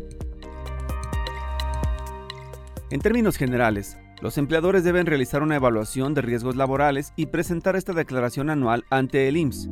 En 2.90 3.00
términos 3.00 3.36
generales, 3.36 3.98
los 4.20 4.36
empleadores 4.36 4.82
deben 4.82 5.06
realizar 5.06 5.42
una 5.42 5.56
evaluación 5.56 6.12
de 6.12 6.22
riesgos 6.22 6.56
laborales 6.56 7.12
y 7.14 7.26
presentar 7.26 7.76
esta 7.76 7.92
declaración 7.92 8.50
anual 8.50 8.84
ante 8.90 9.28
el 9.28 9.36
IMSS. 9.36 9.70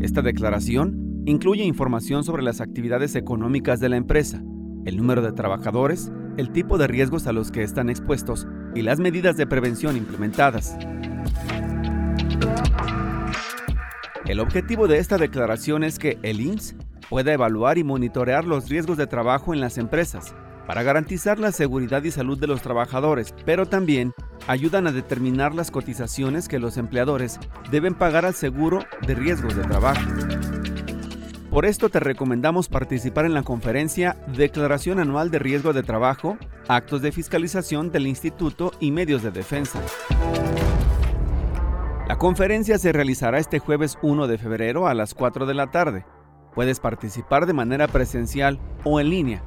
Esta 0.00 0.20
declaración 0.20 1.22
incluye 1.24 1.64
información 1.64 2.22
sobre 2.22 2.42
las 2.42 2.60
actividades 2.60 3.14
económicas 3.14 3.80
de 3.80 3.88
la 3.88 3.96
empresa, 3.96 4.42
el 4.84 4.98
número 4.98 5.22
de 5.22 5.32
trabajadores, 5.32 6.12
el 6.36 6.50
tipo 6.50 6.76
de 6.76 6.86
riesgos 6.86 7.26
a 7.26 7.32
los 7.32 7.50
que 7.50 7.62
están 7.62 7.88
expuestos 7.88 8.46
y 8.74 8.82
las 8.82 9.00
medidas 9.00 9.38
de 9.38 9.46
prevención 9.46 9.96
implementadas. 9.96 10.76
El 14.26 14.40
objetivo 14.40 14.86
de 14.86 14.98
esta 14.98 15.16
declaración 15.16 15.84
es 15.84 15.98
que 15.98 16.18
el 16.22 16.40
IMSS 16.42 16.76
pueda 17.08 17.32
evaluar 17.32 17.78
y 17.78 17.84
monitorear 17.84 18.44
los 18.44 18.68
riesgos 18.68 18.98
de 18.98 19.06
trabajo 19.06 19.54
en 19.54 19.60
las 19.60 19.78
empresas 19.78 20.34
para 20.66 20.82
garantizar 20.82 21.38
la 21.38 21.52
seguridad 21.52 22.02
y 22.04 22.10
salud 22.10 22.38
de 22.38 22.46
los 22.46 22.62
trabajadores, 22.62 23.34
pero 23.44 23.66
también 23.66 24.12
ayudan 24.46 24.86
a 24.86 24.92
determinar 24.92 25.54
las 25.54 25.70
cotizaciones 25.70 26.48
que 26.48 26.58
los 26.58 26.76
empleadores 26.76 27.38
deben 27.70 27.94
pagar 27.94 28.24
al 28.24 28.34
seguro 28.34 28.84
de 29.06 29.14
riesgos 29.14 29.56
de 29.56 29.62
trabajo. 29.62 30.00
Por 31.50 31.66
esto 31.66 31.88
te 31.88 32.00
recomendamos 32.00 32.68
participar 32.68 33.26
en 33.26 33.34
la 33.34 33.44
conferencia 33.44 34.16
Declaración 34.36 34.98
Anual 34.98 35.30
de 35.30 35.38
Riesgo 35.38 35.72
de 35.72 35.84
Trabajo, 35.84 36.36
Actos 36.66 37.00
de 37.00 37.12
Fiscalización 37.12 37.92
del 37.92 38.08
Instituto 38.08 38.72
y 38.80 38.90
Medios 38.90 39.22
de 39.22 39.30
Defensa. 39.30 39.80
La 42.08 42.18
conferencia 42.18 42.76
se 42.78 42.92
realizará 42.92 43.38
este 43.38 43.60
jueves 43.60 43.98
1 44.02 44.26
de 44.26 44.36
febrero 44.36 44.88
a 44.88 44.94
las 44.94 45.14
4 45.14 45.46
de 45.46 45.54
la 45.54 45.70
tarde. 45.70 46.04
Puedes 46.54 46.80
participar 46.80 47.46
de 47.46 47.52
manera 47.52 47.86
presencial 47.86 48.58
o 48.82 48.98
en 48.98 49.10
línea. 49.10 49.42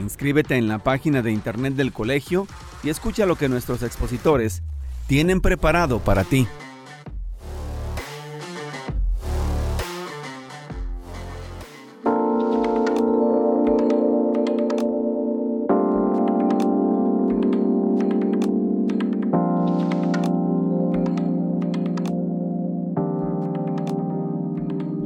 Inscríbete 0.00 0.56
en 0.56 0.66
la 0.66 0.78
página 0.78 1.20
de 1.22 1.30
internet 1.30 1.74
del 1.74 1.92
colegio 1.92 2.46
y 2.82 2.88
escucha 2.88 3.26
lo 3.26 3.36
que 3.36 3.48
nuestros 3.48 3.82
expositores 3.82 4.62
tienen 5.06 5.40
preparado 5.40 6.00
para 6.00 6.24
ti. 6.24 6.46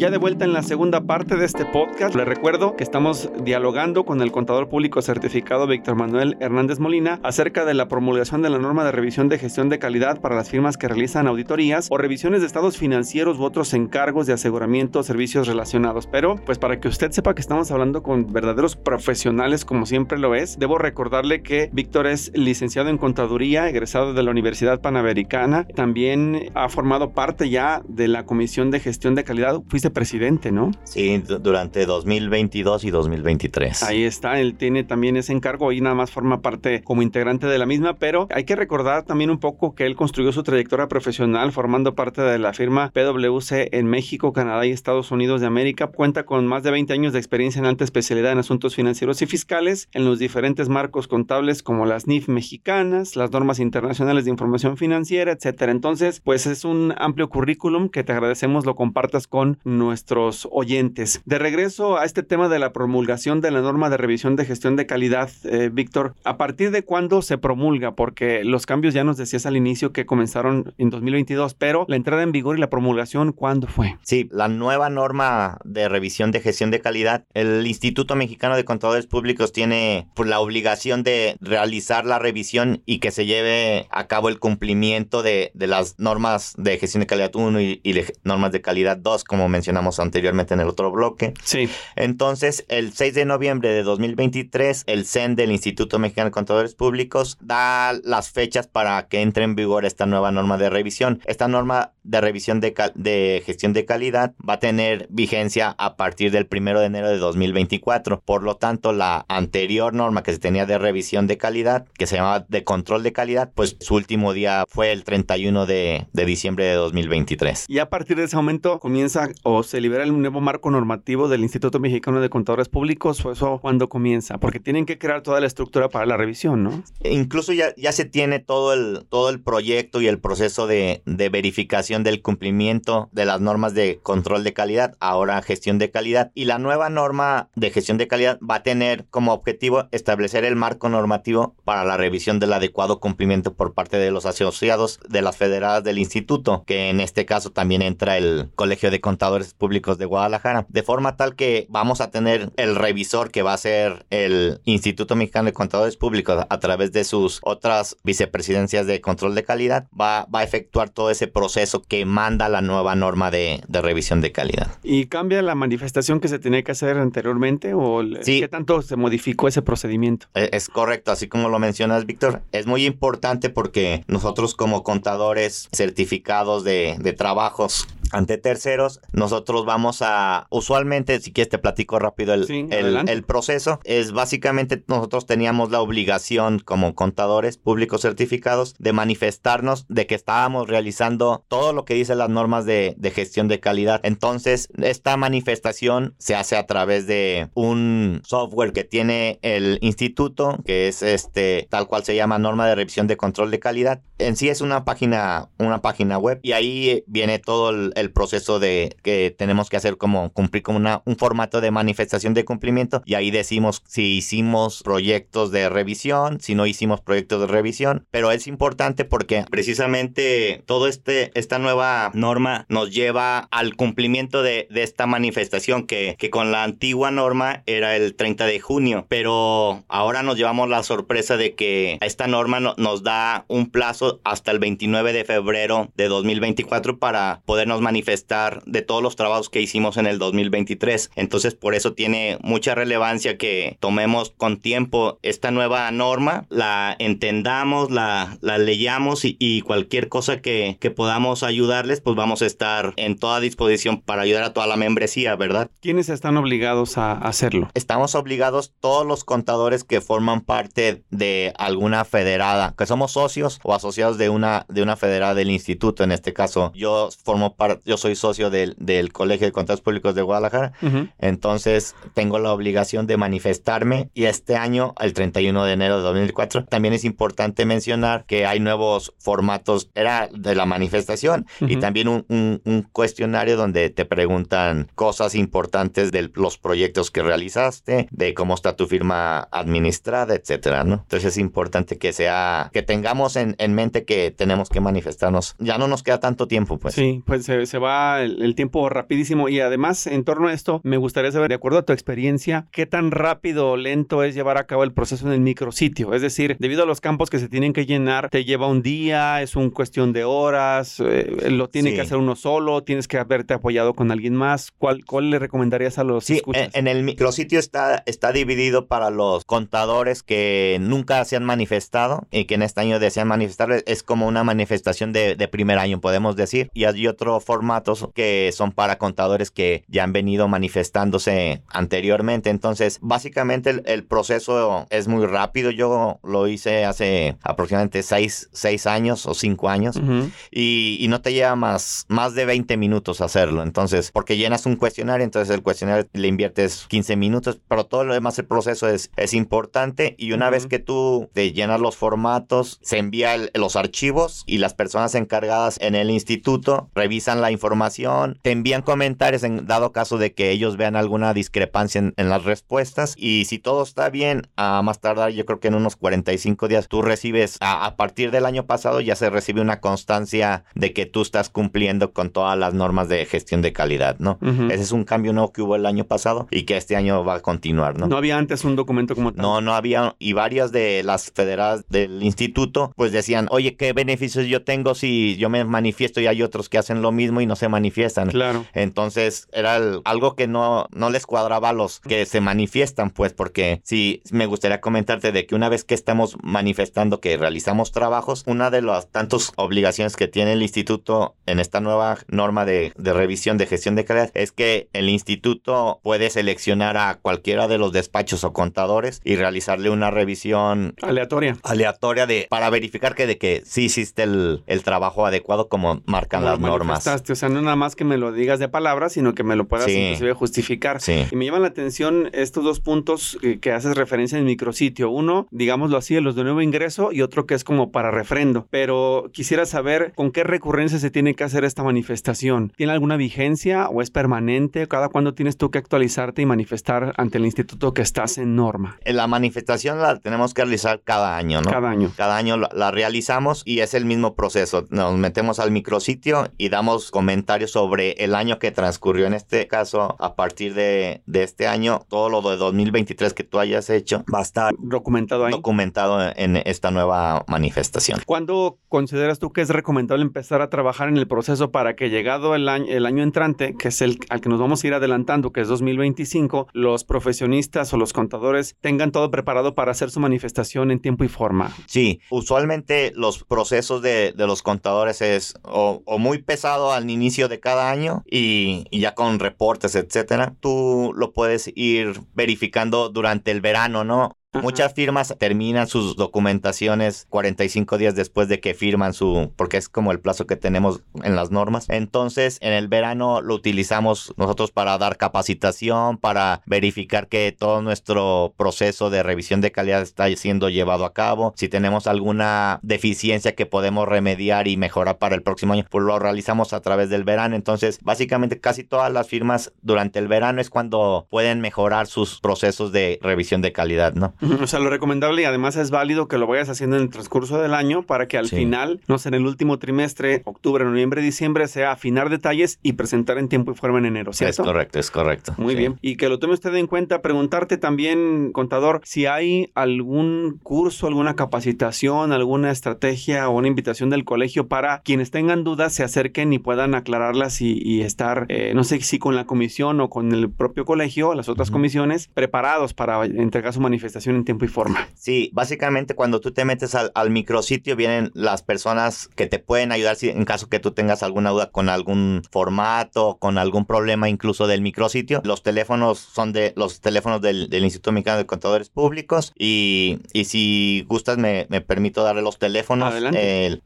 Ya 0.04 0.10
de 0.10 0.18
vuelta 0.18 0.44
en 0.44 0.52
la 0.52 0.62
segunda 0.62 1.06
parte 1.06 1.38
de 1.38 1.46
este 1.46 1.64
podcast, 1.64 2.14
les 2.14 2.28
recuerdo 2.28 2.76
que 2.76 2.84
estamos 2.84 3.30
dialogando 3.42 4.04
con 4.04 4.20
el 4.20 4.32
contador 4.32 4.68
público 4.68 5.00
certificado 5.00 5.66
Víctor 5.66 5.94
Manuel 5.96 6.36
Hernández 6.40 6.78
Molina 6.78 7.20
acerca 7.22 7.64
de 7.64 7.72
la 7.72 7.88
promulgación 7.88 8.42
de 8.42 8.50
la 8.50 8.58
norma 8.58 8.84
de 8.84 8.92
revisión 8.92 9.30
de 9.30 9.38
gestión 9.38 9.70
de 9.70 9.78
calidad 9.78 10.20
para 10.20 10.34
las 10.34 10.50
firmas 10.50 10.76
que 10.76 10.88
realizan 10.88 11.26
auditorías 11.26 11.88
o 11.90 11.96
revisiones 11.96 12.42
de 12.42 12.46
estados 12.46 12.76
financieros 12.76 13.38
u 13.38 13.44
otros 13.44 13.72
encargos 13.72 14.26
de 14.26 14.34
aseguramiento 14.34 14.98
o 14.98 15.02
servicios 15.02 15.48
relacionados. 15.48 16.06
Pero, 16.06 16.36
pues 16.44 16.58
para 16.58 16.78
que 16.80 16.88
usted 16.88 17.10
sepa 17.10 17.34
que 17.34 17.40
estamos 17.40 17.70
hablando 17.70 18.02
con 18.02 18.30
verdaderos 18.30 18.76
profesionales 18.76 19.64
como 19.64 19.86
siempre 19.86 20.18
lo 20.18 20.34
es, 20.34 20.58
debo 20.58 20.76
recordarle 20.76 21.40
que 21.40 21.70
Víctor 21.72 22.08
es 22.08 22.30
licenciado 22.34 22.90
en 22.90 22.98
contaduría, 22.98 23.70
egresado 23.70 24.12
de 24.12 24.22
la 24.22 24.32
Universidad 24.32 24.82
Panamericana, 24.82 25.66
también 25.66 26.50
ha 26.54 26.68
formado 26.68 27.12
parte 27.12 27.48
ya 27.48 27.80
de 27.88 28.08
la 28.08 28.26
Comisión 28.26 28.70
de 28.70 28.80
Gestión 28.80 29.14
de 29.14 29.24
Calidad 29.24 29.62
presidente, 29.94 30.52
¿no? 30.52 30.72
Sí, 30.84 31.22
durante 31.40 31.86
2022 31.86 32.84
y 32.84 32.90
2023. 32.90 33.82
Ahí 33.84 34.04
está, 34.04 34.38
él 34.40 34.56
tiene 34.56 34.84
también 34.84 35.16
ese 35.16 35.32
encargo 35.32 35.72
y 35.72 35.80
nada 35.80 35.94
más 35.94 36.10
forma 36.10 36.42
parte 36.42 36.82
como 36.82 37.00
integrante 37.00 37.46
de 37.46 37.58
la 37.58 37.64
misma, 37.64 37.94
pero 37.94 38.28
hay 38.30 38.44
que 38.44 38.56
recordar 38.56 39.04
también 39.04 39.30
un 39.30 39.38
poco 39.38 39.74
que 39.74 39.86
él 39.86 39.96
construyó 39.96 40.32
su 40.32 40.42
trayectoria 40.42 40.88
profesional 40.88 41.52
formando 41.52 41.94
parte 41.94 42.20
de 42.20 42.38
la 42.38 42.52
firma 42.52 42.90
PwC 42.92 43.68
en 43.72 43.86
México, 43.86 44.32
Canadá 44.32 44.66
y 44.66 44.70
Estados 44.70 45.10
Unidos 45.10 45.40
de 45.40 45.46
América. 45.46 45.86
Cuenta 45.86 46.24
con 46.24 46.46
más 46.46 46.62
de 46.62 46.70
20 46.70 46.92
años 46.92 47.12
de 47.12 47.18
experiencia 47.18 47.60
en 47.60 47.66
alta 47.66 47.84
especialidad 47.84 48.32
en 48.32 48.38
asuntos 48.38 48.74
financieros 48.74 49.22
y 49.22 49.26
fiscales 49.26 49.88
en 49.92 50.04
los 50.04 50.18
diferentes 50.18 50.68
marcos 50.68 51.08
contables 51.08 51.62
como 51.62 51.86
las 51.86 52.06
NIF 52.06 52.28
mexicanas, 52.28 53.16
las 53.16 53.30
normas 53.30 53.60
internacionales 53.60 54.24
de 54.24 54.30
información 54.30 54.76
financiera, 54.76 55.32
etcétera. 55.32 55.72
Entonces, 55.72 56.20
pues 56.20 56.46
es 56.46 56.64
un 56.64 56.92
amplio 56.98 57.28
currículum 57.28 57.88
que 57.88 58.04
te 58.04 58.12
agradecemos 58.12 58.66
lo 58.66 58.74
compartas 58.74 59.26
con 59.26 59.58
nuestros 59.84 60.48
oyentes. 60.50 61.20
De 61.24 61.38
regreso 61.38 61.98
a 61.98 62.04
este 62.04 62.22
tema 62.22 62.48
de 62.48 62.58
la 62.58 62.72
promulgación 62.72 63.40
de 63.40 63.50
la 63.50 63.60
norma 63.60 63.90
de 63.90 63.96
revisión 63.96 64.34
de 64.36 64.44
gestión 64.44 64.76
de 64.76 64.86
calidad, 64.86 65.30
eh, 65.44 65.70
Víctor, 65.72 66.14
¿a 66.24 66.36
partir 66.36 66.70
de 66.70 66.82
cuándo 66.82 67.22
se 67.22 67.38
promulga? 67.38 67.94
Porque 67.94 68.44
los 68.44 68.66
cambios 68.66 68.94
ya 68.94 69.04
nos 69.04 69.16
decías 69.16 69.46
al 69.46 69.56
inicio 69.56 69.92
que 69.92 70.06
comenzaron 70.06 70.74
en 70.78 70.90
2022, 70.90 71.54
pero 71.54 71.84
la 71.88 71.96
entrada 71.96 72.22
en 72.22 72.32
vigor 72.32 72.56
y 72.56 72.60
la 72.60 72.70
promulgación, 72.70 73.32
¿cuándo 73.32 73.66
fue? 73.66 73.96
Sí, 74.02 74.28
la 74.32 74.48
nueva 74.48 74.88
norma 74.88 75.58
de 75.64 75.88
revisión 75.88 76.30
de 76.30 76.40
gestión 76.40 76.70
de 76.70 76.80
calidad, 76.80 77.24
el 77.34 77.66
Instituto 77.66 78.16
Mexicano 78.16 78.56
de 78.56 78.64
Contadores 78.64 79.06
Públicos 79.06 79.52
tiene 79.52 80.08
pues, 80.14 80.28
la 80.28 80.40
obligación 80.40 81.02
de 81.02 81.36
realizar 81.40 82.06
la 82.06 82.18
revisión 82.18 82.82
y 82.86 82.98
que 82.98 83.10
se 83.10 83.26
lleve 83.26 83.86
a 83.90 84.06
cabo 84.06 84.28
el 84.28 84.38
cumplimiento 84.38 85.22
de, 85.22 85.52
las 85.54 85.98
normas 85.98 86.54
de 86.56 86.78
gestión 86.78 87.00
de 87.00 87.06
calidad 87.06 87.34
1 87.34 87.60
y, 87.60 87.80
y 87.82 87.94
normas 88.22 88.52
de 88.52 88.60
calidad 88.60 88.96
2, 88.96 89.24
como 89.24 89.48
mencioné 89.48 89.73
mencionamos 89.74 89.98
anteriormente 89.98 90.54
en 90.54 90.60
el 90.60 90.68
otro 90.68 90.92
bloque. 90.92 91.34
Sí. 91.42 91.68
Entonces, 91.96 92.64
el 92.68 92.92
6 92.92 93.14
de 93.14 93.24
noviembre 93.24 93.70
de 93.70 93.82
2023, 93.82 94.84
el 94.86 95.04
CEN 95.04 95.34
del 95.34 95.50
Instituto 95.50 95.98
Mexicano 95.98 96.26
de 96.26 96.32
Contadores 96.32 96.74
Públicos 96.74 97.38
da 97.40 97.92
las 98.04 98.30
fechas 98.30 98.68
para 98.68 99.08
que 99.08 99.20
entre 99.20 99.42
en 99.42 99.56
vigor 99.56 99.84
esta 99.84 100.06
nueva 100.06 100.30
norma 100.30 100.58
de 100.58 100.70
revisión. 100.70 101.20
Esta 101.26 101.48
norma 101.48 101.92
de 102.04 102.20
revisión 102.20 102.60
de, 102.60 102.74
de 102.94 103.42
gestión 103.44 103.72
de 103.72 103.84
calidad 103.84 104.34
va 104.48 104.54
a 104.54 104.58
tener 104.60 105.08
vigencia 105.10 105.74
a 105.78 105.96
partir 105.96 106.30
del 106.30 106.46
1 106.50 106.78
de 106.78 106.86
enero 106.86 107.08
de 107.08 107.18
2024. 107.18 108.20
Por 108.20 108.44
lo 108.44 108.56
tanto, 108.56 108.92
la 108.92 109.24
anterior 109.28 109.92
norma 109.92 110.22
que 110.22 110.32
se 110.32 110.38
tenía 110.38 110.66
de 110.66 110.78
revisión 110.78 111.26
de 111.26 111.36
calidad, 111.36 111.86
que 111.98 112.06
se 112.06 112.16
llamaba 112.16 112.46
de 112.48 112.62
control 112.62 113.02
de 113.02 113.12
calidad, 113.12 113.50
pues 113.54 113.76
su 113.80 113.94
último 113.96 114.32
día 114.34 114.64
fue 114.68 114.92
el 114.92 115.02
31 115.02 115.66
de, 115.66 116.06
de 116.12 116.24
diciembre 116.24 116.66
de 116.66 116.74
2023. 116.74 117.64
Y 117.66 117.78
a 117.80 117.88
partir 117.88 118.16
de 118.16 118.24
ese 118.24 118.36
momento 118.36 118.78
comienza 118.78 119.28
se 119.62 119.80
libera 119.80 120.04
el 120.04 120.20
nuevo 120.20 120.40
marco 120.40 120.70
normativo 120.70 121.28
del 121.28 121.42
Instituto 121.42 121.78
Mexicano 121.80 122.20
de 122.20 122.28
Contadores 122.28 122.68
Públicos 122.68 123.24
o 123.24 123.32
eso 123.32 123.58
cuando 123.60 123.88
comienza? 123.88 124.38
Porque 124.38 124.60
tienen 124.60 124.86
que 124.86 124.98
crear 124.98 125.22
toda 125.22 125.40
la 125.40 125.46
estructura 125.46 125.88
para 125.88 126.06
la 126.06 126.16
revisión, 126.16 126.62
¿no? 126.62 126.82
Incluso 127.02 127.52
ya, 127.52 127.74
ya 127.76 127.92
se 127.92 128.04
tiene 128.04 128.38
todo 128.38 128.72
el, 128.72 129.06
todo 129.08 129.30
el 129.30 129.40
proyecto 129.40 130.00
y 130.00 130.08
el 130.08 130.18
proceso 130.18 130.66
de, 130.66 131.02
de 131.06 131.28
verificación 131.28 132.02
del 132.02 132.22
cumplimiento 132.22 133.08
de 133.12 133.24
las 133.24 133.40
normas 133.40 133.74
de 133.74 134.00
control 134.02 134.44
de 134.44 134.52
calidad, 134.52 134.96
ahora 135.00 135.40
gestión 135.42 135.78
de 135.78 135.90
calidad. 135.90 136.30
Y 136.34 136.46
la 136.46 136.58
nueva 136.58 136.90
norma 136.90 137.48
de 137.54 137.70
gestión 137.70 137.98
de 137.98 138.08
calidad 138.08 138.38
va 138.40 138.56
a 138.56 138.62
tener 138.62 139.06
como 139.10 139.32
objetivo 139.32 139.84
establecer 139.92 140.44
el 140.44 140.56
marco 140.56 140.88
normativo 140.88 141.54
para 141.64 141.84
la 141.84 141.96
revisión 141.96 142.40
del 142.40 142.52
adecuado 142.52 143.00
cumplimiento 143.00 143.54
por 143.54 143.74
parte 143.74 143.96
de 143.98 144.10
los 144.10 144.26
asociados 144.26 145.00
de 145.08 145.22
las 145.22 145.36
federadas 145.36 145.84
del 145.84 145.98
instituto, 145.98 146.64
que 146.66 146.90
en 146.90 147.00
este 147.00 147.24
caso 147.26 147.50
también 147.50 147.82
entra 147.82 148.16
el 148.16 148.50
Colegio 148.54 148.90
de 148.90 149.00
Contadores 149.00 149.43
Públicos 149.52 149.98
de 149.98 150.06
Guadalajara, 150.06 150.64
de 150.68 150.82
forma 150.82 151.16
tal 151.16 151.34
que 151.34 151.66
vamos 151.68 152.00
a 152.00 152.10
tener 152.10 152.50
el 152.56 152.76
revisor 152.76 153.30
que 153.30 153.42
va 153.42 153.52
a 153.52 153.58
ser 153.58 154.06
el 154.10 154.60
Instituto 154.64 155.16
Mexicano 155.16 155.46
de 155.46 155.52
Contadores 155.52 155.96
Públicos 155.96 156.46
a 156.48 156.60
través 156.60 156.92
de 156.92 157.04
sus 157.04 157.40
otras 157.42 157.96
vicepresidencias 158.04 158.86
de 158.86 159.00
control 159.00 159.34
de 159.34 159.44
calidad, 159.44 159.88
va, 159.98 160.26
va 160.34 160.40
a 160.40 160.44
efectuar 160.44 160.88
todo 160.88 161.10
ese 161.10 161.26
proceso 161.26 161.82
que 161.82 162.06
manda 162.06 162.48
la 162.48 162.62
nueva 162.62 162.94
norma 162.94 163.30
de, 163.30 163.62
de 163.68 163.82
revisión 163.82 164.20
de 164.20 164.32
calidad. 164.32 164.68
¿Y 164.82 165.06
cambia 165.06 165.42
la 165.42 165.54
manifestación 165.54 166.20
que 166.20 166.28
se 166.28 166.38
tenía 166.38 166.62
que 166.62 166.72
hacer 166.72 166.96
anteriormente 166.96 167.74
o 167.74 168.02
qué 168.24 168.48
tanto 168.48 168.80
se 168.82 168.96
modificó 168.96 169.48
ese 169.48 169.62
procedimiento? 169.62 170.28
Es, 170.34 170.48
es 170.52 170.68
correcto, 170.68 171.12
así 171.12 171.28
como 171.28 171.48
lo 171.48 171.58
mencionas, 171.58 172.06
Víctor. 172.06 172.42
Es 172.52 172.66
muy 172.66 172.86
importante 172.86 173.50
porque 173.50 174.04
nosotros 174.06 174.54
como 174.54 174.82
contadores 174.82 175.68
certificados 175.72 176.64
de, 176.64 176.96
de 176.98 177.12
trabajos 177.12 177.86
ante 178.14 178.38
terceros, 178.38 179.00
nosotros 179.12 179.66
vamos 179.66 180.00
a, 180.00 180.46
usualmente, 180.50 181.20
si 181.20 181.32
quieres 181.32 181.50
te 181.50 181.58
platico 181.58 181.98
rápido 181.98 182.32
el, 182.32 182.68
el, 182.70 183.22
proceso, 183.24 183.80
es 183.84 184.12
básicamente 184.12 184.82
nosotros 184.86 185.26
teníamos 185.26 185.70
la 185.70 185.80
obligación 185.80 186.60
como 186.60 186.94
contadores 186.94 187.58
públicos 187.58 188.02
certificados 188.02 188.74
de 188.78 188.92
manifestarnos 188.92 189.86
de 189.88 190.06
que 190.06 190.14
estábamos 190.14 190.68
realizando 190.68 191.44
todo 191.48 191.72
lo 191.72 191.84
que 191.84 191.94
dicen 191.94 192.18
las 192.18 192.28
normas 192.28 192.64
de, 192.66 192.94
de 192.96 193.10
gestión 193.10 193.48
de 193.48 193.60
calidad. 193.60 194.00
Entonces, 194.04 194.68
esta 194.80 195.16
manifestación 195.16 196.14
se 196.18 196.36
hace 196.36 196.56
a 196.56 196.66
través 196.66 197.06
de 197.06 197.48
un 197.54 198.22
software 198.24 198.72
que 198.72 198.84
tiene 198.84 199.40
el 199.42 199.78
instituto, 199.80 200.58
que 200.64 200.88
es 200.88 201.02
este, 201.02 201.66
tal 201.68 201.88
cual 201.88 202.04
se 202.04 202.14
llama 202.14 202.38
norma 202.38 202.68
de 202.68 202.76
revisión 202.76 203.06
de 203.08 203.16
control 203.16 203.50
de 203.50 203.58
calidad. 203.58 204.02
En 204.18 204.36
sí 204.36 204.48
es 204.48 204.60
una 204.60 204.84
página, 204.84 205.50
una 205.58 205.82
página 205.82 206.16
web 206.18 206.38
y 206.42 206.52
ahí 206.52 207.02
viene 207.06 207.38
todo 207.38 207.70
el 207.70 208.03
el 208.03 208.03
proceso 208.12 208.58
de 208.58 208.96
que 209.02 209.34
tenemos 209.36 209.70
que 209.70 209.76
hacer 209.76 209.96
como 209.96 210.32
cumplir 210.32 210.62
como 210.62 210.78
una, 210.78 211.02
un 211.04 211.16
formato 211.16 211.60
de 211.60 211.70
manifestación 211.70 212.34
de 212.34 212.44
cumplimiento 212.44 213.02
y 213.04 213.14
ahí 213.14 213.30
decimos 213.30 213.82
si 213.86 214.16
hicimos 214.16 214.82
proyectos 214.82 215.50
de 215.50 215.68
revisión, 215.68 216.40
si 216.40 216.54
no 216.54 216.66
hicimos 216.66 217.00
proyectos 217.00 217.40
de 217.40 217.46
revisión, 217.46 218.06
pero 218.10 218.30
es 218.30 218.46
importante 218.46 219.04
porque 219.04 219.44
precisamente 219.50 220.62
todo 220.66 220.88
este 220.88 221.30
esta 221.38 221.58
nueva 221.58 222.10
norma 222.14 222.66
nos 222.68 222.90
lleva 222.90 223.38
al 223.50 223.76
cumplimiento 223.76 224.42
de, 224.42 224.68
de 224.70 224.82
esta 224.82 225.06
manifestación 225.06 225.86
que, 225.86 226.16
que 226.18 226.30
con 226.30 226.52
la 226.52 226.64
antigua 226.64 227.10
norma 227.10 227.62
era 227.66 227.96
el 227.96 228.14
30 228.14 228.46
de 228.46 228.60
junio, 228.60 229.06
pero 229.08 229.84
ahora 229.88 230.22
nos 230.22 230.36
llevamos 230.36 230.68
la 230.68 230.82
sorpresa 230.82 231.36
de 231.36 231.54
que 231.54 231.98
esta 232.00 232.26
norma 232.26 232.60
nos 232.60 233.02
da 233.02 233.44
un 233.48 233.70
plazo 233.70 234.20
hasta 234.24 234.50
el 234.50 234.58
29 234.58 235.12
de 235.12 235.24
febrero 235.24 235.90
de 235.96 236.08
2024 236.08 236.98
para 236.98 237.42
podernos 237.44 237.80
manifestar 237.84 238.62
de 238.64 238.82
todos 238.82 239.02
los 239.02 239.14
trabajos 239.14 239.48
que 239.50 239.60
hicimos 239.60 239.96
en 239.96 240.06
el 240.06 240.18
2023. 240.18 241.10
Entonces, 241.14 241.54
por 241.54 241.74
eso 241.74 241.92
tiene 241.92 242.38
mucha 242.42 242.74
relevancia 242.74 243.38
que 243.38 243.76
tomemos 243.78 244.30
con 244.36 244.60
tiempo 244.60 245.18
esta 245.22 245.52
nueva 245.52 245.90
norma, 245.92 246.46
la 246.48 246.96
entendamos, 246.98 247.90
la, 247.90 248.38
la 248.40 248.58
leyamos 248.58 249.24
y, 249.24 249.36
y 249.38 249.60
cualquier 249.60 250.08
cosa 250.08 250.40
que, 250.40 250.78
que 250.80 250.90
podamos 250.90 251.42
ayudarles, 251.42 252.00
pues 252.00 252.16
vamos 252.16 252.42
a 252.42 252.46
estar 252.46 252.94
en 252.96 253.16
toda 253.18 253.40
disposición 253.40 254.00
para 254.00 254.22
ayudar 254.22 254.42
a 254.42 254.52
toda 254.52 254.66
la 254.66 254.76
membresía, 254.76 255.36
¿verdad? 255.36 255.70
¿Quiénes 255.80 256.08
están 256.08 256.36
obligados 256.36 256.98
a 256.98 257.12
hacerlo? 257.12 257.70
Estamos 257.74 258.14
obligados 258.14 258.72
todos 258.80 259.06
los 259.06 259.24
contadores 259.24 259.84
que 259.84 260.00
forman 260.00 260.40
parte 260.40 261.04
de 261.10 261.52
alguna 261.58 262.04
federada, 262.04 262.74
que 262.76 262.86
somos 262.86 263.12
socios 263.12 263.60
o 263.62 263.74
asociados 263.74 264.18
de 264.18 264.28
una, 264.28 264.66
de 264.68 264.82
una 264.82 264.96
federada 264.96 265.34
del 265.34 265.50
instituto. 265.50 266.04
En 266.04 266.12
este 266.12 266.32
caso, 266.32 266.72
yo 266.74 267.08
formo 267.24 267.56
parte, 267.56 267.73
yo 267.84 267.96
soy 267.96 268.16
socio 268.16 268.50
del, 268.50 268.74
del 268.78 269.12
Colegio 269.12 269.46
de 269.46 269.52
Contadores 269.52 269.82
Públicos 269.82 270.14
de 270.14 270.22
Guadalajara. 270.22 270.72
Entonces, 271.18 271.94
tengo 272.14 272.38
la 272.38 272.52
obligación 272.52 273.06
de 273.06 273.16
manifestarme 273.16 274.10
y 274.14 274.24
este 274.24 274.56
año, 274.56 274.94
el 275.00 275.12
31 275.12 275.64
de 275.64 275.72
enero 275.72 275.96
de 275.98 276.02
2004, 276.02 276.64
también 276.66 276.94
es 276.94 277.04
importante 277.04 277.64
mencionar 277.64 278.24
que 278.26 278.46
hay 278.46 278.60
nuevos 278.60 279.14
formatos, 279.18 279.90
era 279.94 280.28
de 280.32 280.54
la 280.54 280.66
manifestación 280.66 281.46
y 281.60 281.76
también 281.76 282.08
un, 282.08 282.24
un, 282.28 282.60
un 282.64 282.82
cuestionario 282.82 283.56
donde 283.56 283.90
te 283.90 284.04
preguntan 284.04 284.90
cosas 284.94 285.34
importantes 285.34 286.12
de 286.12 286.30
los 286.34 286.58
proyectos 286.58 287.10
que 287.10 287.22
realizaste, 287.22 288.08
de 288.10 288.34
cómo 288.34 288.54
está 288.54 288.76
tu 288.76 288.86
firma 288.86 289.48
administrada, 289.50 290.34
etcétera, 290.34 290.84
¿no? 290.84 290.94
Entonces 290.94 291.32
es 291.32 291.38
importante 291.38 291.98
que 291.98 292.12
sea, 292.12 292.70
que 292.72 292.82
tengamos 292.82 293.36
en, 293.36 293.54
en 293.58 293.74
mente 293.74 294.04
que 294.04 294.30
tenemos 294.30 294.68
que 294.68 294.80
manifestarnos. 294.80 295.54
Ya 295.58 295.78
no 295.78 295.88
nos 295.88 296.02
queda 296.02 296.20
tanto 296.20 296.46
tiempo, 296.46 296.78
pues. 296.78 296.94
Sí, 296.94 297.22
pues 297.26 297.44
se, 297.44 297.63
se 297.66 297.78
va 297.78 298.22
el, 298.22 298.42
el, 298.42 298.54
tiempo 298.54 298.88
rapidísimo 298.88 299.48
y 299.48 299.60
además 299.60 300.06
en 300.06 300.24
torno 300.24 300.48
a 300.48 300.52
esto 300.52 300.80
me 300.84 300.96
gustaría 300.96 301.32
saber, 301.32 301.48
de 301.48 301.56
acuerdo 301.56 301.78
a 301.78 301.82
tu 301.82 301.92
experiencia, 301.92 302.66
qué 302.70 302.86
tan 302.86 303.10
rápido 303.10 303.72
o 303.72 303.76
lento 303.76 304.22
es 304.22 304.34
llevar 304.34 304.58
a 304.58 304.66
cabo 304.66 304.84
el 304.84 304.92
proceso 304.92 305.26
en 305.26 305.32
el 305.32 305.40
micrositio. 305.40 306.14
Es 306.14 306.22
decir, 306.22 306.56
debido 306.58 306.82
a 306.82 306.86
los 306.86 307.00
campos 307.00 307.30
que 307.30 307.38
se 307.38 307.48
tienen 307.48 307.72
que 307.72 307.86
llenar, 307.86 308.28
te 308.30 308.44
lleva 308.44 308.66
un 308.66 308.82
día, 308.82 309.42
es 309.42 309.56
un 309.56 309.70
cuestión 309.70 310.12
de 310.12 310.24
horas, 310.24 311.00
eh, 311.00 311.50
lo 311.50 311.68
tiene 311.68 311.90
sí. 311.90 311.96
que 311.96 312.02
hacer 312.02 312.18
uno 312.18 312.36
solo, 312.36 312.82
tienes 312.82 313.08
que 313.08 313.18
haberte 313.18 313.54
apoyado 313.54 313.94
con 313.94 314.10
alguien 314.10 314.34
más. 314.34 314.72
¿Cuál, 314.72 315.04
cuál 315.04 315.30
le 315.30 315.38
recomendarías 315.38 315.98
a 315.98 316.04
los 316.04 316.24
Sí, 316.24 316.42
en, 316.52 316.70
en, 316.72 316.88
el 316.88 317.02
micrositio 317.02 317.58
está, 317.58 318.02
está 318.06 318.32
dividido 318.32 318.86
para 318.86 319.10
los 319.10 319.44
contadores 319.44 320.22
que 320.22 320.78
nunca 320.80 321.24
se 321.24 321.36
han 321.36 321.44
manifestado 321.44 322.26
y 322.30 322.44
que 322.46 322.54
en 322.54 322.62
este 322.62 322.80
año 322.80 322.98
desean 322.98 323.28
manifestar. 323.28 323.82
Es 323.86 324.02
como 324.02 324.26
una 324.26 324.44
manifestación 324.44 325.12
de, 325.12 325.36
de 325.36 325.48
primer 325.48 325.78
año, 325.78 326.00
podemos 326.00 326.36
decir. 326.36 326.70
Y 326.74 326.84
hay 326.84 327.06
otros 327.06 327.44
formatos 327.54 328.08
que 328.14 328.50
son 328.52 328.72
para 328.72 328.98
contadores 328.98 329.52
que 329.52 329.84
ya 329.86 330.02
han 330.02 330.12
venido 330.12 330.48
manifestándose 330.48 331.62
anteriormente. 331.68 332.50
Entonces, 332.50 332.98
básicamente 333.00 333.70
el, 333.70 333.82
el 333.86 334.02
proceso 334.04 334.86
es 334.90 335.06
muy 335.06 335.24
rápido. 335.26 335.70
Yo 335.70 336.18
lo 336.24 336.48
hice 336.48 336.84
hace 336.84 337.36
aproximadamente 337.42 338.02
seis, 338.02 338.48
seis 338.52 338.88
años 338.88 339.26
o 339.26 339.34
cinco 339.34 339.68
años 339.68 339.96
uh 339.96 340.00
-huh. 340.00 340.30
y, 340.50 340.96
y, 341.00 341.06
no 341.08 341.20
te 341.20 341.32
lleva 341.32 341.54
más, 341.54 342.06
más 342.08 342.34
de 342.34 342.44
20 342.44 342.76
minutos 342.76 343.20
hacerlo. 343.20 343.62
Entonces, 343.62 344.10
porque 344.10 344.36
llenas 344.36 344.66
un 344.66 344.74
cuestionario, 344.74 345.24
entonces 345.24 345.54
el 345.54 345.62
cuestionario 345.62 346.08
le 346.12 346.26
inviertes 346.26 346.86
15 346.88 347.14
minutos, 347.16 347.60
pero 347.68 347.86
todo 347.86 348.02
lo 348.04 348.14
demás 348.14 348.36
el 348.40 348.46
proceso 348.46 348.88
es, 348.88 349.10
es 349.16 349.32
importante 349.32 350.16
y 350.18 350.32
una 350.32 350.46
uh 350.46 350.48
-huh. 350.48 350.52
vez 350.52 350.66
que 350.66 350.80
tú 350.80 351.28
te 351.32 351.52
llenas 351.52 351.80
los 351.80 351.96
formatos, 351.96 352.80
se 352.82 352.98
envía 352.98 353.34
el, 353.36 353.50
los 353.54 353.76
archivos 353.76 354.42
y 354.46 354.58
las 354.58 354.74
personas 354.74 355.14
encargadas 355.14 355.78
en 355.80 355.94
el 355.94 356.10
instituto 356.10 356.90
revisan 356.94 357.43
la 357.44 357.50
información, 357.50 358.38
te 358.42 358.52
envían 358.52 358.80
comentarios 358.82 359.44
en 359.44 359.66
dado 359.66 359.92
caso 359.92 360.16
de 360.16 360.32
que 360.32 360.50
ellos 360.50 360.76
vean 360.78 360.96
alguna 360.96 361.34
discrepancia 361.34 361.98
en, 361.98 362.14
en 362.16 362.30
las 362.30 362.44
respuestas 362.44 363.14
y 363.18 363.44
si 363.44 363.58
todo 363.58 363.82
está 363.82 364.08
bien, 364.08 364.48
a 364.56 364.80
más 364.82 365.00
tardar 365.00 365.30
yo 365.30 365.44
creo 365.44 365.60
que 365.60 365.68
en 365.68 365.74
unos 365.74 365.96
45 365.96 366.68
días 366.68 366.88
tú 366.88 367.02
recibes, 367.02 367.58
a, 367.60 367.84
a 367.84 367.96
partir 367.96 368.30
del 368.30 368.46
año 368.46 368.64
pasado 368.66 369.00
ya 369.00 369.14
se 369.14 369.28
recibe 369.28 369.60
una 369.60 369.80
constancia 369.80 370.64
de 370.74 370.92
que 370.94 371.04
tú 371.04 371.20
estás 371.22 371.50
cumpliendo 371.50 372.12
con 372.12 372.30
todas 372.30 372.56
las 372.58 372.72
normas 372.72 373.08
de 373.08 373.26
gestión 373.26 373.60
de 373.60 373.72
calidad, 373.72 374.16
¿no? 374.18 374.38
Uh 374.40 374.46
-huh. 374.46 374.72
Ese 374.72 374.82
es 374.82 374.92
un 374.92 375.04
cambio 375.04 375.32
nuevo 375.32 375.52
que 375.52 375.60
hubo 375.60 375.76
el 375.76 375.84
año 375.86 376.04
pasado 376.04 376.46
y 376.50 376.62
que 376.62 376.76
este 376.76 376.96
año 376.96 377.24
va 377.24 377.34
a 377.34 377.40
continuar, 377.40 377.98
¿no? 377.98 378.06
No 378.06 378.16
había 378.16 378.38
antes 378.38 378.64
un 378.64 378.74
documento 378.76 379.14
como 379.14 379.32
tal. 379.32 379.42
No, 379.42 379.60
no 379.60 379.74
había, 379.74 380.16
y 380.18 380.32
varias 380.32 380.72
de 380.72 381.02
las 381.02 381.30
federadas 381.30 381.84
del 381.88 382.22
instituto, 382.22 382.92
pues 382.96 383.12
decían, 383.12 383.48
oye, 383.50 383.76
¿qué 383.76 383.92
beneficios 383.92 384.46
yo 384.46 384.62
tengo 384.64 384.94
si 384.94 385.36
yo 385.36 385.50
me 385.50 385.64
manifiesto 385.64 386.20
y 386.20 386.26
hay 386.26 386.42
otros 386.42 386.68
que 386.68 386.78
hacen 386.78 387.02
lo 387.02 387.12
mismo 387.12 387.33
y 387.40 387.46
no 387.46 387.56
se 387.56 387.68
manifiestan? 387.68 388.28
Claro. 388.28 388.64
Entonces, 388.72 389.48
era 389.52 389.76
el, 389.76 390.00
algo 390.04 390.34
que 390.34 390.46
no, 390.46 390.86
no 390.92 391.10
les 391.10 391.26
cuadraba 391.26 391.70
a 391.70 391.72
los 391.72 392.00
que 392.00 392.26
se 392.26 392.40
manifiestan, 392.40 393.10
pues, 393.10 393.32
porque 393.32 393.80
sí, 393.84 394.22
me 394.30 394.46
gustaría 394.46 394.80
comentarte 394.80 395.32
de 395.32 395.46
que 395.46 395.54
una 395.54 395.68
vez 395.68 395.84
que 395.84 395.94
estamos 395.94 396.36
manifestando 396.42 397.20
que 397.20 397.36
realizamos 397.36 397.92
trabajos, 397.92 398.44
una 398.46 398.70
de 398.70 398.82
las 398.82 399.08
tantas 399.10 399.52
obligaciones 399.56 400.16
que 400.16 400.28
tiene 400.28 400.52
el 400.52 400.62
instituto 400.62 401.36
en 401.46 401.60
esta 401.60 401.80
nueva 401.80 402.18
norma 402.28 402.64
de, 402.64 402.92
de 402.96 403.12
revisión 403.12 403.58
de 403.58 403.66
gestión 403.66 403.94
de 403.94 404.04
calidad 404.04 404.30
es 404.34 404.52
que 404.52 404.88
el 404.92 405.08
instituto 405.08 406.00
puede 406.02 406.30
seleccionar 406.30 406.96
a 406.96 407.18
cualquiera 407.20 407.68
de 407.68 407.78
los 407.78 407.92
despachos 407.92 408.44
o 408.44 408.52
contadores 408.52 409.20
y 409.24 409.36
realizarle 409.36 409.90
una 409.90 410.10
revisión 410.10 410.94
aleatoria. 411.02 411.56
Aleatoria 411.62 412.26
de 412.26 412.46
para 412.48 412.70
verificar 412.70 413.14
que 413.14 413.26
de 413.26 413.38
que 413.38 413.62
sí 413.64 413.84
hiciste 413.84 414.22
el, 414.22 414.62
el 414.66 414.82
trabajo 414.82 415.26
adecuado 415.26 415.68
como 415.68 416.02
marcan 416.06 416.40
como 416.40 416.50
las 416.50 416.60
normas. 416.60 417.04
O 417.32 417.36
sea, 417.36 417.48
no 417.48 417.62
nada 417.62 417.76
más 417.76 417.96
que 417.96 418.04
me 418.04 418.18
lo 418.18 418.32
digas 418.32 418.58
de 418.58 418.68
palabras, 418.68 419.12
sino 419.12 419.34
que 419.34 419.44
me 419.44 419.56
lo 419.56 419.66
puedas 419.66 419.86
sí. 419.86 419.96
inclusive 419.96 420.32
justificar. 420.34 421.00
Sí. 421.00 421.24
Y 421.30 421.36
me 421.36 421.44
llaman 421.44 421.62
la 421.62 421.68
atención 421.68 422.30
estos 422.32 422.64
dos 422.64 422.80
puntos 422.80 423.38
que, 423.40 423.58
que 423.60 423.72
haces 423.72 423.96
referencia 423.96 424.36
en 424.36 424.40
el 424.40 424.46
micrositio. 424.46 425.10
Uno, 425.10 425.46
digámoslo 425.50 425.96
así, 425.96 426.18
los 426.20 426.36
de 426.36 426.44
nuevo 426.44 426.62
ingreso 426.62 427.12
y 427.12 427.22
otro 427.22 427.46
que 427.46 427.54
es 427.54 427.64
como 427.64 427.90
para 427.90 428.10
refrendo. 428.10 428.66
Pero 428.70 429.30
quisiera 429.32 429.66
saber 429.66 430.12
con 430.14 430.30
qué 430.30 430.44
recurrencia 430.44 430.98
se 430.98 431.10
tiene 431.10 431.34
que 431.34 431.44
hacer 431.44 431.64
esta 431.64 431.82
manifestación. 431.82 432.72
¿Tiene 432.76 432.92
alguna 432.92 433.16
vigencia 433.16 433.88
o 433.88 434.02
es 434.02 434.10
permanente? 434.10 434.86
¿Cada 434.88 435.08
cuándo 435.08 435.34
tienes 435.34 435.56
tú 435.56 435.70
que 435.70 435.78
actualizarte 435.78 436.42
y 436.42 436.46
manifestar 436.46 437.12
ante 437.16 437.38
el 437.38 437.44
instituto 437.44 437.94
que 437.94 438.02
estás 438.02 438.38
en 438.38 438.56
norma? 438.56 438.98
La 439.04 439.26
manifestación 439.26 439.98
la 439.98 440.18
tenemos 440.18 440.54
que 440.54 440.62
realizar 440.62 441.00
cada 441.02 441.36
año, 441.36 441.60
¿no? 441.60 441.70
Cada 441.70 441.90
año. 441.90 442.12
Cada 442.16 442.36
año 442.36 442.56
la, 442.56 442.68
la 442.72 442.90
realizamos 442.90 443.62
y 443.64 443.80
es 443.80 443.94
el 443.94 444.04
mismo 444.04 444.34
proceso. 444.34 444.86
Nos 444.90 445.16
metemos 445.16 445.58
al 445.58 445.70
micrositio 445.70 446.50
y 446.58 446.68
damos 446.68 447.10
comentarios 447.14 447.70
sobre 447.70 448.10
el 448.24 448.34
año 448.34 448.58
que 448.58 448.72
transcurrió. 448.72 449.28
En 449.28 449.34
este 449.34 449.68
caso, 449.68 450.16
a 450.18 450.34
partir 450.34 450.74
de, 450.74 451.22
de 451.26 451.44
este 451.44 451.68
año, 451.68 452.04
todo 452.08 452.28
lo 452.28 452.42
de 452.42 452.56
2023 452.56 453.32
que 453.34 453.44
tú 453.44 453.60
hayas 453.60 453.88
hecho 453.88 454.24
va 454.34 454.40
a 454.40 454.42
estar 454.42 454.74
documentado 454.80 455.44
ahí. 455.44 455.52
Documentado 455.52 456.32
en 456.34 456.56
esta 456.56 456.90
nueva 456.90 457.44
manifestación. 457.46 458.20
¿Cuándo 458.26 458.78
consideras 458.88 459.38
tú 459.38 459.52
que 459.52 459.60
es 459.60 459.68
recomendable 459.68 460.24
empezar 460.24 460.60
a 460.60 460.70
trabajar 460.70 461.06
en 461.06 461.16
el 461.16 461.28
proceso 461.28 461.70
para 461.70 461.94
que 461.94 462.10
llegado 462.10 462.56
el 462.56 462.68
año, 462.68 462.86
el 462.88 463.06
año 463.06 463.22
entrante, 463.22 463.76
que 463.78 463.88
es 463.88 464.02
el 464.02 464.18
al 464.28 464.40
que 464.40 464.48
nos 464.48 464.58
vamos 464.58 464.82
a 464.82 464.86
ir 464.88 464.94
adelantando, 464.94 465.52
que 465.52 465.60
es 465.60 465.68
2025, 465.68 466.66
los 466.72 467.04
profesionistas 467.04 467.92
o 467.92 467.96
los 467.96 468.12
contadores 468.12 468.76
tengan 468.80 469.12
todo 469.12 469.30
preparado 469.30 469.76
para 469.76 469.92
hacer 469.92 470.10
su 470.10 470.18
manifestación 470.18 470.90
en 470.90 470.98
tiempo 470.98 471.22
y 471.22 471.28
forma? 471.28 471.70
Sí, 471.86 472.20
usualmente 472.30 473.12
los 473.14 473.44
procesos 473.44 474.02
de, 474.02 474.32
de 474.32 474.46
los 474.48 474.62
contadores 474.62 475.22
es 475.22 475.54
o, 475.62 476.02
o, 476.04 476.18
muy 476.18 476.42
pesado 476.42 476.92
al 476.96 477.10
inicio 477.10 477.48
de 477.48 477.60
cada 477.60 477.90
año 477.90 478.22
y, 478.30 478.86
ya 478.90 479.14
con 479.14 479.38
reportes, 479.38 479.94
etcétera. 479.94 480.54
Tú 480.60 481.12
lo 481.16 481.32
puedes 481.32 481.70
ir 481.74 482.20
verificando 482.34 483.08
durante 483.08 483.50
el 483.50 483.60
verano, 483.60 484.04
¿no? 484.04 484.36
Muchas 484.62 484.94
firmas 484.94 485.34
terminan 485.38 485.88
sus 485.88 486.16
documentaciones 486.16 487.26
45 487.28 487.98
días 487.98 488.14
después 488.14 488.48
de 488.48 488.60
que 488.60 488.74
firman 488.74 489.12
su, 489.12 489.52
porque 489.56 489.76
es 489.76 489.88
como 489.88 490.12
el 490.12 490.20
plazo 490.20 490.46
que 490.46 490.56
tenemos 490.56 491.02
en 491.22 491.34
las 491.34 491.50
normas. 491.50 491.86
Entonces, 491.88 492.58
en 492.60 492.72
el 492.72 492.88
verano 492.88 493.40
lo 493.40 493.54
utilizamos 493.54 494.32
nosotros 494.36 494.70
para 494.70 494.96
dar 494.98 495.16
capacitación, 495.16 496.18
para 496.18 496.62
verificar 496.66 497.28
que 497.28 497.54
todo 497.56 497.82
nuestro 497.82 498.54
proceso 498.56 499.10
de 499.10 499.22
revisión 499.22 499.60
de 499.60 499.72
calidad 499.72 500.02
está 500.02 500.34
siendo 500.36 500.68
llevado 500.68 501.04
a 501.04 501.12
cabo. 501.12 501.52
Si 501.56 501.68
tenemos 501.68 502.06
alguna 502.06 502.78
deficiencia 502.82 503.54
que 503.54 503.66
podemos 503.66 504.08
remediar 504.08 504.68
y 504.68 504.76
mejorar 504.76 505.18
para 505.18 505.34
el 505.34 505.42
próximo 505.42 505.72
año, 505.72 505.84
pues 505.90 506.04
lo 506.04 506.18
realizamos 506.18 506.72
a 506.72 506.80
través 506.80 507.10
del 507.10 507.24
verano. 507.24 507.56
Entonces, 507.56 507.98
básicamente 508.02 508.60
casi 508.60 508.84
todas 508.84 509.12
las 509.12 509.28
firmas 509.28 509.72
durante 509.82 510.18
el 510.18 510.28
verano 510.28 510.60
es 510.60 510.70
cuando 510.70 511.26
pueden 511.28 511.60
mejorar 511.60 512.06
sus 512.06 512.40
procesos 512.40 512.92
de 512.92 513.18
revisión 513.20 513.62
de 513.62 513.72
calidad, 513.72 514.14
¿no? 514.14 514.34
O 514.64 514.66
sea, 514.66 514.78
lo 514.80 514.88
recomendable 514.88 515.42
y 515.42 515.44
además 515.44 515.76
es 515.76 515.90
válido 515.90 516.28
que 516.28 516.38
lo 516.38 516.46
vayas 516.46 516.68
haciendo 516.68 516.96
en 516.96 517.02
el 517.02 517.10
transcurso 517.10 517.60
del 517.60 517.74
año 517.74 518.02
para 518.02 518.28
que 518.28 518.38
al 518.38 518.48
final, 518.48 519.00
no 519.08 519.18
sé, 519.18 519.28
en 519.28 519.34
el 519.34 519.46
último 519.46 519.78
trimestre, 519.78 520.42
octubre, 520.44 520.84
noviembre, 520.84 521.22
diciembre, 521.22 521.68
sea 521.68 521.92
afinar 521.92 522.30
detalles 522.30 522.78
y 522.82 522.94
presentar 522.94 523.38
en 523.38 523.48
tiempo 523.48 523.72
y 523.72 523.74
forma 523.74 523.98
en 523.98 524.06
enero, 524.06 524.32
¿cierto? 524.32 524.62
Es 524.62 524.66
correcto, 524.66 524.98
es 524.98 525.10
correcto. 525.10 525.54
Muy 525.58 525.74
bien. 525.74 525.98
Y 526.00 526.16
que 526.16 526.28
lo 526.28 526.38
tome 526.38 526.54
usted 526.54 526.74
en 526.74 526.86
cuenta, 526.86 527.20
preguntarte 527.22 527.76
también, 527.76 528.52
contador, 528.52 529.00
si 529.04 529.26
hay 529.26 529.70
algún 529.74 530.58
curso, 530.62 531.06
alguna 531.06 531.34
capacitación, 531.34 532.32
alguna 532.32 532.70
estrategia 532.70 533.48
o 533.48 533.56
una 533.56 533.68
invitación 533.68 534.10
del 534.10 534.24
colegio 534.24 534.68
para 534.68 535.00
quienes 535.02 535.30
tengan 535.30 535.64
dudas 535.64 535.92
se 535.92 536.04
acerquen 536.04 536.52
y 536.52 536.58
puedan 536.58 536.94
aclararlas 536.94 537.60
y, 537.60 538.02
estar, 538.02 538.46
eh, 538.48 538.72
no 538.74 538.84
sé 538.84 539.00
si 539.00 539.18
con 539.18 539.34
la 539.34 539.46
comisión 539.46 540.00
o 540.00 540.08
con 540.08 540.32
el 540.32 540.50
propio 540.50 540.84
colegio, 540.84 541.34
las 541.34 541.48
otras 541.48 541.70
comisiones, 541.70 542.28
preparados 542.34 542.94
para 542.94 543.24
entregar 543.24 543.72
su 543.72 543.80
manifestación 543.80 544.33
en 544.36 544.44
tiempo 544.44 544.64
y 544.64 544.68
forma. 544.68 545.08
Sí, 545.14 545.50
básicamente 545.52 546.14
cuando 546.14 546.40
tú 546.40 546.52
te 546.52 546.64
metes 546.64 546.94
al, 546.94 547.12
al 547.14 547.30
micrositio 547.30 547.96
vienen 547.96 548.30
las 548.34 548.62
personas 548.62 549.28
que 549.34 549.46
te 549.46 549.58
pueden 549.58 549.92
ayudar 549.92 550.16
si 550.16 550.28
en 550.28 550.44
caso 550.44 550.68
que 550.68 550.80
tú 550.80 550.92
tengas 550.92 551.22
alguna 551.22 551.50
duda 551.50 551.70
con 551.70 551.88
algún 551.88 552.42
formato, 552.50 553.38
con 553.38 553.58
algún 553.58 553.86
problema 553.86 554.28
incluso 554.28 554.66
del 554.66 554.80
micrositio. 554.82 555.40
Los 555.44 555.62
teléfonos 555.62 556.18
son 556.18 556.52
de 556.52 556.72
los 556.76 557.00
teléfonos 557.00 557.40
del, 557.40 557.72
Instituto 557.84 558.12
Mexicano 558.12 558.38
de 558.38 558.46
Contadores 558.46 558.88
Públicos 558.88 559.52
y, 559.56 560.18
y 560.32 560.46
si 560.46 561.04
gustas 561.08 561.36
me, 561.36 561.66
me, 561.68 561.80
permito 561.80 562.22
darle 562.22 562.42
los 562.42 562.58
teléfonos. 562.58 563.12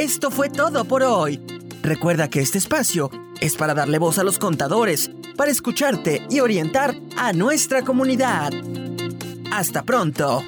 Esto 0.02 0.32
fue 0.32 0.50
todo 0.50 0.84
por 0.84 1.04
hoy. 1.04 1.40
Recuerda 1.80 2.28
que 2.28 2.40
este 2.40 2.58
espacio 2.58 3.08
es 3.40 3.54
para 3.54 3.72
darle 3.72 4.00
voz 4.00 4.18
a 4.18 4.24
los 4.24 4.40
contadores, 4.40 5.12
para 5.36 5.52
escucharte 5.52 6.26
y 6.28 6.40
orientar 6.40 6.96
a 7.16 7.32
nuestra 7.32 7.82
comunidad. 7.82 8.52
Hasta 9.52 9.84
pronto. 9.84 10.42